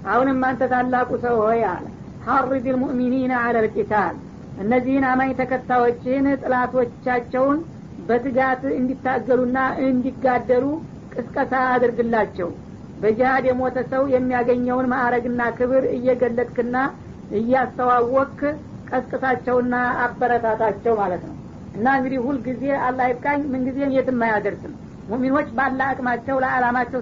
አሁንም 0.06 0.40
አንተ 0.48 0.62
ታላቁ 0.72 1.10
ሰው 1.24 1.36
ሆይ 1.44 1.62
አለ። 1.70 1.84
ሐርድ 2.26 2.66
ልሙእሚኒን 2.68 3.32
አለ 3.40 3.56
ልቂታል 3.66 4.14
እነዚህን 4.56 5.04
አማኝ 5.10 5.30
ተከታዮችን 5.40 6.26
ጥላቶቻቸውን 6.42 7.58
በትጋት 8.08 8.62
እንዲታገሉና 8.78 9.58
እንዲጋደሉ 9.86 10.64
ቅስቀሳ 11.14 11.52
አድርግላቸው። 11.74 12.48
በጅሃድ 13.00 13.44
የሞተ 13.48 13.78
ሰው 13.90 14.02
የሚያገኘውን 14.14 14.90
ማዕረግና 14.92 15.42
ክብር 15.58 15.84
እየገለጥክና 15.96 16.76
እያስተዋወክ 17.38 18.38
ቀስቅሳቸውና 18.90 19.74
አበረታታቸው 20.04 20.94
ማለት 21.00 21.22
ነው። 21.28 21.34
እና 21.74 21.86
እንግዲህ 21.98 22.20
ሁልጊዜ 22.26 22.64
አላህ 22.86 23.06
ይብቃኝ 23.10 23.40
ምንጊዜም 23.52 23.94
የትም 23.96 24.20
አያደርስም። 24.26 24.74
ሙሚኖች 25.08 25.48
ባለ 25.58 25.80
አቅማቸው 25.88 26.36
ለአላማቸው 26.44 27.00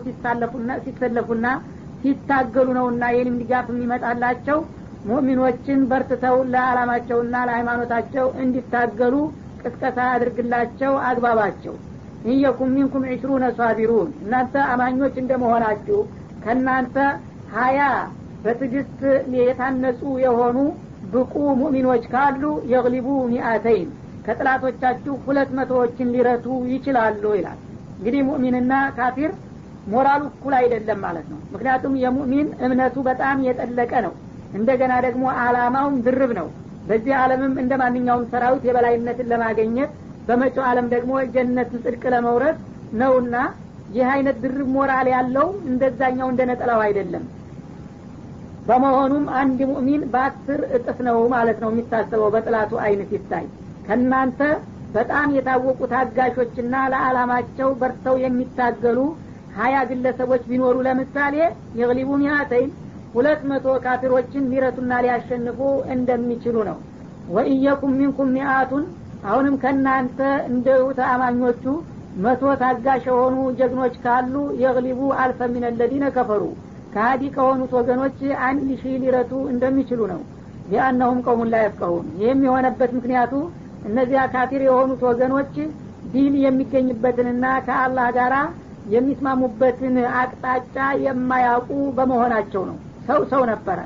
ሲሰለፉና 0.86 1.46
ሲታገሉ 2.02 2.68
ነውና 2.78 3.04
ይህንም 3.14 3.36
ድጋፍ 3.42 3.68
የሚመጣላቸው 3.72 4.58
ሙእሚኖችን 5.04 5.80
በርትተው 5.90 6.36
ለአላማቸውና 6.52 7.34
ለሃይማኖታቸው 7.48 8.26
እንዲታገሉ 8.42 9.14
ቅስቀሳ 9.62 9.98
አድርግላቸው 10.14 10.92
አግባባቸው። 11.08 11.74
ኢየኩም 12.32 12.70
ሚንኩም 12.76 13.04
ዒሽሩነ 13.10 13.44
ሳቢሩን። 13.58 14.10
እናንተ 14.22 14.54
አማኞች 14.72 15.14
እንደመሆናችሁ 15.22 15.98
ከእናንተ 16.44 16.96
ሀያ 17.56 17.80
በትዕግስት 18.44 19.00
የታነጹ 19.38 20.00
የሆኑ 20.24 20.56
ብቁ 21.12 21.32
ሙእሚኖች 21.60 22.04
ካሉ 22.12 22.42
የግሊቡ 22.72 23.08
ሚአተይን። 23.32 23.90
ከጥላቶቻችሁ 24.26 25.14
ሁለት 25.24 25.50
መቶዎችን 25.58 26.12
ሊረቱ 26.14 26.46
ይችላሉ 26.72 27.24
ይላል። 27.38 27.58
እንግዲህ 27.98 28.22
ሙእሚንና 28.28 28.72
ካፊር 28.96 29.32
ሞራሉ 29.92 30.22
እኩል 30.30 30.54
አይደለም 30.60 30.98
ማለት 31.06 31.26
ነው። 31.32 31.40
ምክንያቱም 31.52 31.94
የሙእሚን 32.02 32.46
እምነቱ 32.64 32.96
በጣም 33.08 33.42
የጠለቀ 33.46 33.92
ነው 34.06 34.14
እንደገና 34.54 34.92
ደግሞ 35.06 35.24
አላማውም 35.42 35.96
ድርብ 36.06 36.32
ነው። 36.38 36.48
በዚህ 36.88 37.14
አለምም 37.20 37.54
እንደ 37.62 37.72
ማንኛውም 37.82 38.24
ሰራዊት 38.32 38.64
የበላይነትን 38.68 39.30
ለማገኘት 39.32 39.92
በመጪው 40.28 40.64
አለም 40.68 40.86
ደግሞ 40.94 41.12
ጀነትን 41.34 41.80
ጽድቅ 41.84 42.02
ለመውረድ 42.14 42.58
ነውና 43.00 43.36
ይህ 43.94 44.06
አይነት 44.12 44.36
ድርብ 44.44 44.68
ሞራል 44.74 45.08
ያለው 45.14 45.48
እንደዛኛው 45.70 46.28
እንደ 46.32 46.42
ነጠላው 46.50 46.80
አይደለም። 46.84 47.24
በመሆኑም 48.68 49.24
አንድ 49.40 49.58
ሙእሚን 49.70 50.02
በአስር 50.12 50.60
እጥፍ 50.76 50.98
ነው 51.08 51.18
ማለት 51.34 51.58
ነው 51.64 51.70
የሚታሰበው 51.72 52.30
በጥላቱ 52.34 52.72
አይን 52.84 53.02
ሲታይ። 53.10 53.44
ከእናንተ 53.86 54.40
በጣም 54.94 55.28
የታወቁ 55.36 55.80
ታጋሾችና 55.92 56.74
ለአላማቸው 56.92 57.70
በርተው 57.80 58.16
የሚታገሉ 58.24 58.98
ሀያ 59.58 59.76
ግለሰቦች 59.90 60.42
ቢኖሩ 60.50 60.76
ለምሳሌ 60.86 61.34
የግሊቡ 61.80 62.10
ሚያተይን 62.22 62.70
ሁለት 63.14 63.40
መቶ 63.50 63.66
ካፊሮችን 63.84 64.48
ሊረቱና 64.52 64.92
ሊያሸንፉ 65.04 65.58
እንደሚችሉ 65.94 66.56
ነው። 66.68 66.78
ወኢየኩም 67.34 67.92
ሚንኩም 67.98 68.30
ሚአቱን 68.36 68.84
አሁንም 69.28 69.54
ከእናንተ 69.62 70.18
እንደው 70.50 70.82
ተአማኞቹ 70.98 71.64
መቶ 72.24 72.42
ታጋሽ 72.60 73.04
የሆኑ 73.10 73.36
ጀግኖች 73.58 73.94
ካሉ 74.02 74.34
يغلبوا 74.62 75.00
ألفا 75.22 75.48
من 75.54 75.64
الذين 75.78 76.04
كفروا 76.16 76.42
ከሀዲ 76.94 77.22
ከሆኑት 77.36 77.72
ወገኖች 77.78 78.18
አንድ 78.48 78.68
ሺህ 78.82 78.94
ሊረቱ 79.02 79.32
እንደሚችሉ 79.52 80.00
ነው። 80.12 80.20
لأنهم 80.70 81.18
قوم 81.24 81.48
لا 81.54 81.62
يفقهون 81.66 82.06
ይህም 82.20 82.42
የሆነበት 82.46 82.90
ምክንያቱ 82.98 83.32
እነዚያ 83.88 84.20
ካፊር 84.34 84.62
የሆኑት 84.66 85.02
ወገኖች 85.08 85.54
ድል 86.12 86.34
የሚገኝበትንና 86.44 87.44
ከአላህ 87.66 88.08
ጋር 88.18 88.34
የሚስማሙበትን 88.94 89.94
አቅጣጫ 90.20 90.76
የማያውቁ 91.04 91.68
በመሆናቸው 91.96 92.62
ነው 92.70 92.76
ሰው 93.08 93.20
ሰው 93.32 93.42
ነበረ። 93.50 93.78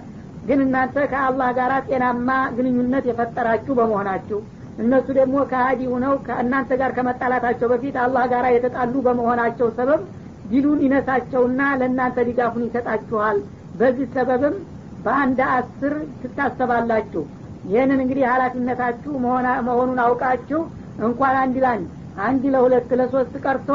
ግን 0.47 0.61
እናንተ 0.65 0.97
ከአላህ 1.13 1.49
ጋር 1.59 1.73
ጤናማ 1.89 2.29
ግንኙነት 2.57 3.05
የፈጠራችሁ 3.09 3.73
በመሆናችሁ 3.79 4.39
እነሱ 4.83 5.07
ደግሞ 5.19 5.37
ከሀዲ 5.51 5.81
ሁነው 5.93 6.15
ከእናንተ 6.27 6.71
ጋር 6.81 6.91
ከመጣላታቸው 6.97 7.69
በፊት 7.73 7.97
አላህ 8.03 8.25
ጋር 8.33 8.45
የተጣሉ 8.55 8.95
በመሆናቸው 9.07 9.69
ሰበብ 9.79 10.03
ዲሉን 10.51 10.83
ይነሳቸውና 10.85 11.61
ለእናንተ 11.81 12.19
ድጋፉን 12.29 12.67
ይሰጣችኋል። 12.69 13.39
በዚህ 13.81 14.07
ሰበብም 14.15 14.55
በአንድ 15.05 15.41
አስር 15.53 15.93
ትታሰባላችሁ። 16.23 17.25
ይህንን 17.69 18.01
እንግዲህ 18.05 18.25
ሀላፊነታችሁ 18.31 19.13
መሆኑን 19.67 19.99
አውቃችሁ 20.05 20.61
እንኳን 21.03 21.37
አንድ 21.43 21.57
ለአንድ 21.65 21.89
አንድ 22.27 22.45
ለሁለት 22.55 22.91
ለሶስት 23.01 23.35
ቀርቶ 23.45 23.71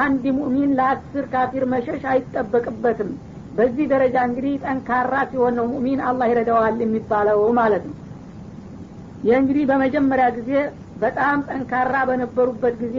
አንድ 0.00 0.24
ሙእሚን 0.38 0.70
ለአስር 0.78 1.24
ካፊር 1.32 1.64
መሸሽ 1.72 2.02
አይጠበቅበትም 2.12 3.10
በዚህ 3.56 3.86
ደረጃ 3.92 4.16
እንግዲህ 4.28 4.54
ጠንካራ 4.64 5.14
ሲሆን 5.30 5.54
ነው 5.58 5.66
ሙእሚን 5.70 6.00
አላህ 6.08 6.26
ይረዳዋል 6.30 6.76
የሚባለው 6.82 7.40
ማለት 7.58 7.84
ነው። 7.88 7.96
ይህ 9.22 9.34
እንግዲህ 9.40 9.64
በመጀመሪያ 9.70 10.26
ጊዜ 10.36 10.50
በጣም 11.00 11.38
ጠንካራ 11.48 11.94
በነበሩበት 12.08 12.74
ጊዜ 12.82 12.98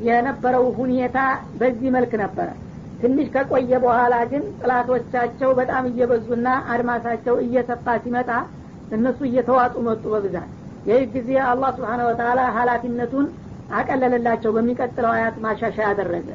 የነበረው 0.00 0.64
ሁኔታ 0.78 1.18
በዚህ 1.60 1.88
መልክ 1.96 2.12
ነበረ። 2.22 2.48
ትንሽ 3.00 3.26
ከቆየ 3.34 3.72
በኋላ 3.82 4.14
ግን 4.30 4.44
ጥላቶቻቸው 4.60 5.50
በጣም 5.58 5.84
እየበዙና 5.90 6.46
አድማሳቸው 6.72 7.36
እየሰፋ 7.44 7.86
ሲመጣ 8.04 8.30
እነሱ 8.90 9.18
እየተዋጡ 9.28 9.74
መጡ 9.88 10.04
በብዛት። 10.14 10.48
ይህ 10.88 11.02
ጊዜ 11.14 11.30
አላህ 11.48 11.70
ስብሓን 11.76 12.02
ወተላ 12.08 12.40
ሀላፊነቱን 12.56 13.26
አቀለለላቸው 13.78 14.50
በሚቀጥለው 14.56 15.10
አያት 15.14 15.36
ማሻሻያ 15.44 15.88
ያደረገ። 15.90 16.28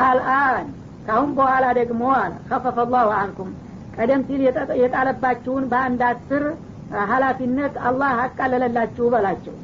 አልአን 0.00 0.66
ካሁን 1.06 1.30
በኋላ 1.36 1.64
ደግሞ 1.78 2.02
አለ 2.16 2.32
ከፈፈ 2.48 2.78
ላሁ 2.92 3.10
አንኩም። 3.18 3.50
ቀደም 3.96 4.22
ሲል 4.28 4.40
የጣለባችሁን 4.82 5.64
በአንድ 5.72 6.02
አስር 6.08 6.44
ሀላፊነት 7.10 7.74
አላህ 7.88 8.12
አቃለለላችሁ 8.24 9.06
በላቸው። 9.14 9.54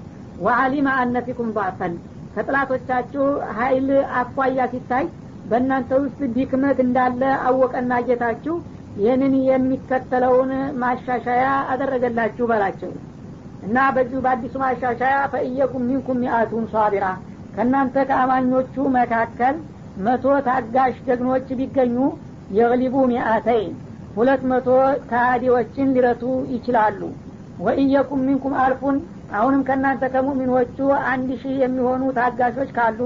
ወአሊማ 0.40 0.88
አነፊኩም 1.00 1.48
ባፈን 1.56 1.94
ከጥላቶቻችሁ 2.34 3.24
ሀይል 3.56 3.88
አኳያ 4.20 4.66
ሲታይ 4.72 5.06
በእናንተ 5.50 5.90
ውስጥ 6.02 6.20
ድክመት 6.36 6.78
እንዳለ 6.84 7.22
አወቀና 7.48 7.92
ጌታችሁ 8.08 8.54
ይህንን 9.00 9.34
የሚከተለውን 9.48 10.50
ማሻሻያ 10.82 11.44
አደረገላችሁ 11.72 12.44
በላቸው። 12.50 12.92
እና 13.62 13.78
በዚሁ 13.96 14.18
በአዲሱ 14.24 14.54
ማሻሻያ 14.62 15.16
ፈእየኩም 15.32 15.84
ሚንኩም 15.88 16.20
ሚአቱን 16.22 16.64
ሷቢራ። 16.72 17.06
ከእናንተ 17.54 18.04
ከአማኞቹ 18.10 18.74
መካከል 18.96 19.56
መቶ 19.98 20.24
ታጋሽ 20.46 20.96
ጀግኖች 21.06 21.48
ቢገኙ 21.58 21.96
የግሊቡ 22.58 22.94
ሚአተይን 23.10 23.72
ሁለት 24.16 24.42
መቶ 24.50 24.68
ከሃዲዎችን 25.10 25.92
ሊረቱ 25.96 26.22
ይችላሉ። 26.54 27.00
ወኢየኩም 27.60 28.20
ሚንኩም 28.26 28.54
አልፉን 28.62 28.96
አሁንም 29.38 29.62
ከእናንተ 29.66 30.04
ከሙእሚኖቹ 30.14 30.78
አንድ 31.10 31.30
ሺህ 31.42 31.56
የሚሆኑ 31.62 32.02
ታጋሾች 32.16 32.70
ካሉ 32.78 33.00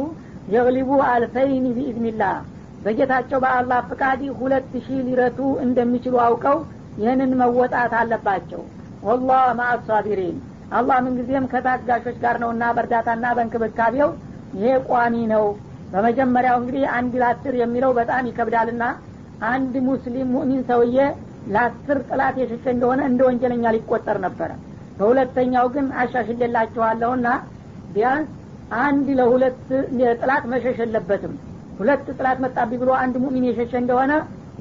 የግሊቡ 0.54 0.90
አልፈይን 1.10 1.66
ቢኢዝኒላህ 1.76 2.36
በጌታቸው 2.84 3.38
በአላህ 3.44 3.78
ፍቃድ 3.90 4.22
ሁለት 4.40 4.72
ሺህ 4.86 4.98
ሊረቱ 5.06 5.38
እንደሚችሉ 5.66 6.14
አውቀው 6.24 6.58
ይህንን 6.98 7.30
መወጣት 7.40 7.92
አለባቸው። 8.00 8.62
ወላህ 9.02 9.44
ማአሳቢሪን 9.58 10.36
አላህ 10.72 10.96
ምንጊዜም 11.06 11.48
ከታጋሾች 11.52 12.16
ጋር 12.22 12.36
ነውና 12.42 12.64
በእርዳታና 12.76 13.24
በእንክብካቤው 13.36 14.10
ይሄ 14.56 14.74
ቋሚ 14.88 15.14
ነው 15.32 15.44
በመጀመሪያው 15.94 16.56
እንግዲህ 16.60 16.84
አንድ 16.96 17.12
ለአስር 17.20 17.54
የሚለው 17.60 17.90
በጣም 17.98 18.28
ይከብዳልና 18.30 18.84
አንድ 19.50 19.74
ሙስሊም 19.88 20.28
ሙእሚን 20.34 20.62
ሰውዬ 20.68 20.98
ለአስር 21.54 21.98
ጥላት 22.08 22.36
የሸሸ 22.40 22.64
እንደሆነ 22.74 23.00
እንደ 23.10 23.20
ወንጀለኛ 23.28 23.72
ሊቆጠር 23.76 24.18
ነበረ። 24.26 24.50
በሁለተኛው 24.98 25.66
ግን 25.74 25.86
አሻሽሌላችኋለሁና 26.02 27.28
ቢያንስ 27.94 28.30
አንድ 28.82 29.06
ለሁለት 29.18 29.60
ጥላት 30.20 30.44
መሸሽ 30.52 30.76
የለበትም። 30.82 31.34
ሁለት 31.78 32.06
ጥላት 32.16 32.38
መጣቢ 32.44 32.70
ብሎ 32.82 32.90
አንድ 33.02 33.14
ሙእሚን 33.22 33.46
የሸሸ 33.48 33.72
እንደሆነ 33.82 34.12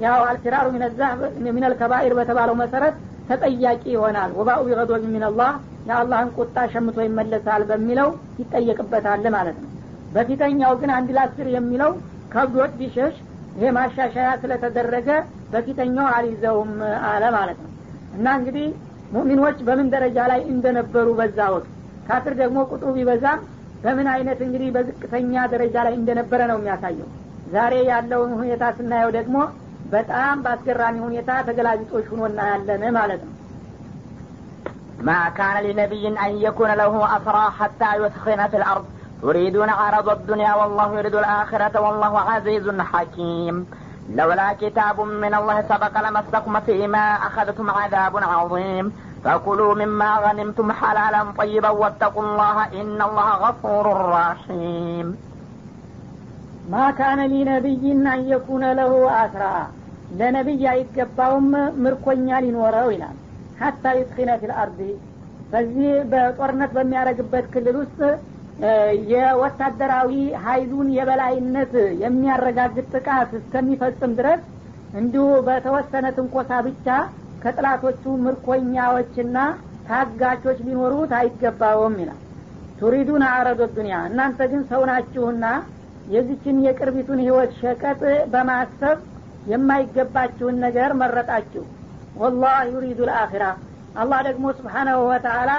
ያው 0.03 0.21
አልፊራሩ 0.29 0.67
ሚነል 1.47 1.73
በተባለው 2.19 2.55
መሰረት 2.63 2.95
ተጠያቂ 3.29 3.83
ይሆናል። 3.95 4.31
ወባኡ 4.39 4.61
ቢገዶብ 4.67 5.05
ሚንላህ 5.13 5.51
የአላህን 5.87 6.31
ቁጣ 6.37 6.57
ሸምቶ 6.73 6.97
ይመለሳል 7.07 7.63
በሚለው 7.69 8.09
ይጠየቅበታል 8.41 9.25
ማለት 9.35 9.57
ነው 9.63 9.69
በፊተኛው 10.14 10.72
ግን 10.80 10.90
አንድ 10.96 11.08
ለአስር 11.16 11.48
የሚለው 11.56 11.92
ከብዶት 12.32 12.72
ቢሸሽ 12.80 13.14
ይሄ 13.56 13.70
ማሻሻያ 13.76 14.28
ስለተደረገ 14.42 15.08
በፊተኛው 15.52 16.06
አልይዘውም 16.16 16.72
አለ 17.10 17.24
ማለት 17.36 17.58
ነው 17.64 17.70
እና 18.16 18.26
እንግዲህ 18.40 18.66
ሙእሚኖች 19.14 19.58
በምን 19.68 19.88
ደረጃ 19.94 20.18
ላይ 20.32 20.40
እንደነበሩ 20.54 21.08
በዛ 21.20 21.38
ወቅት 21.54 21.68
ካፍር 22.08 22.34
ደግሞ 22.42 22.58
ቁጥሩ 22.72 22.90
ቢበዛም 22.98 23.40
በምን 23.84 24.08
አይነት 24.14 24.38
እንግዲህ 24.46 24.68
በዝቅተኛ 24.76 25.42
ደረጃ 25.54 25.76
ላይ 25.86 25.94
እንደነበረ 26.00 26.40
ነው 26.50 26.58
የሚያሳየው 26.60 27.08
ዛሬ 27.54 27.74
ያለውን 27.92 28.32
ሁኔታ 28.40 28.64
ስናየው 28.78 29.10
ደግሞ 29.18 29.36
በጣም 29.92 30.38
በአስገራሚ 30.44 30.96
ሁኔታ 31.08 31.30
ተገላቢጦች 31.48 32.06
ሁኖ 32.12 32.22
እናያለን 32.30 32.84
ማለት 33.00 33.20
ነው 33.26 33.34
ما 35.00 35.28
كان 35.30 35.56
لنبي 35.64 36.08
أن 36.08 36.32
يكون 36.38 36.70
له 36.72 37.16
أسرى 37.16 37.50
حتى 37.58 37.90
يثخن 37.96 38.48
في 38.48 38.56
الأرض 38.56 38.84
تريدون 39.22 39.70
عرض 39.70 40.08
الدنيا 40.08 40.54
والله 40.54 40.98
يريد 40.98 41.14
الآخرة 41.14 41.74
والله 41.80 42.20
عزيز 42.20 42.66
حكيم 42.80 43.66
لولا 44.10 44.52
كتاب 44.52 45.00
من 45.00 45.32
الله 45.34 45.56
سبق 45.62 45.94
لمسكم 46.00 46.60
فيما 46.60 47.04
أخذتم 47.28 47.70
عذاب 47.70 48.14
عظيم 48.16 48.92
فكلوا 49.24 49.74
مما 49.74 50.10
غنمتم 50.16 50.72
حلالا 50.72 51.22
طيبا 51.38 51.68
واتقوا 51.70 52.22
الله 52.22 52.56
إن 52.80 52.98
الله 53.02 53.28
غفور 53.44 53.86
رحيم 54.10 55.06
ما 56.70 56.90
كان 56.90 57.18
لنبي 57.26 57.92
أن 57.92 58.20
يكون 58.28 58.64
له 58.72 58.92
أسرى 59.24 59.56
ለነቢይ 60.18 60.62
አይገባውም 60.72 61.48
ምርኮኛ 61.84 62.28
ሊኖረው 62.44 62.88
ይላል 62.94 63.16
ሀታ 63.62 63.84
ዩትኪነ 63.98 64.30
ፊል 64.40 64.52
አርዲ 64.62 64.80
በዚህ 65.52 65.90
በጦርነት 66.10 66.70
በሚያደረግበት 66.76 67.46
ክልል 67.54 67.76
ውስጥ 67.82 68.00
የወታደራዊ 69.13 70.11
ሀይሉን 70.43 70.89
የበላይነት 70.97 71.73
የሚያረጋግጥ 72.03 72.85
ጥቃት 72.95 73.31
እስከሚፈጽም 73.39 74.11
ድረስ 74.19 74.41
እንዲሁ 74.93 75.27
በተወሰነ 75.47 76.05
ትንኮሳ 76.17 76.51
ብቻ 76.67 76.87
ከጥላቶቹ 77.43 78.03
ምርኮኛዎችና 78.25 79.37
ታጋቾች 79.87 80.59
ሊኖሩት 80.67 81.11
አይገባውም 81.19 81.95
ይላል። 82.01 82.19
ቱሪዱን 82.79 83.23
አረዶ 83.29 83.61
ዱኒያ 83.75 83.97
እናንተ 84.09 84.41
ግን 84.51 84.61
ሰው 84.71 84.81
ናችሁና 84.89 85.45
የዚችን 86.13 86.57
የቅርቢቱን 86.65 87.19
ህይወት 87.25 87.51
ሸቀጥ 87.59 88.01
በማሰብ 88.31 88.97
የማይገባችሁን 89.51 90.57
ነገር 90.65 90.91
መረጣችሁ። 91.01 91.63
ወላህ 92.15 92.57
ዩሪዱ 92.73 92.99
ልአኪራ 93.09 93.45
አላህ 93.95 94.19
ደግሞ 94.27 94.45
ስብሓናሁ 94.59 94.99
ወተአላ 95.09 95.51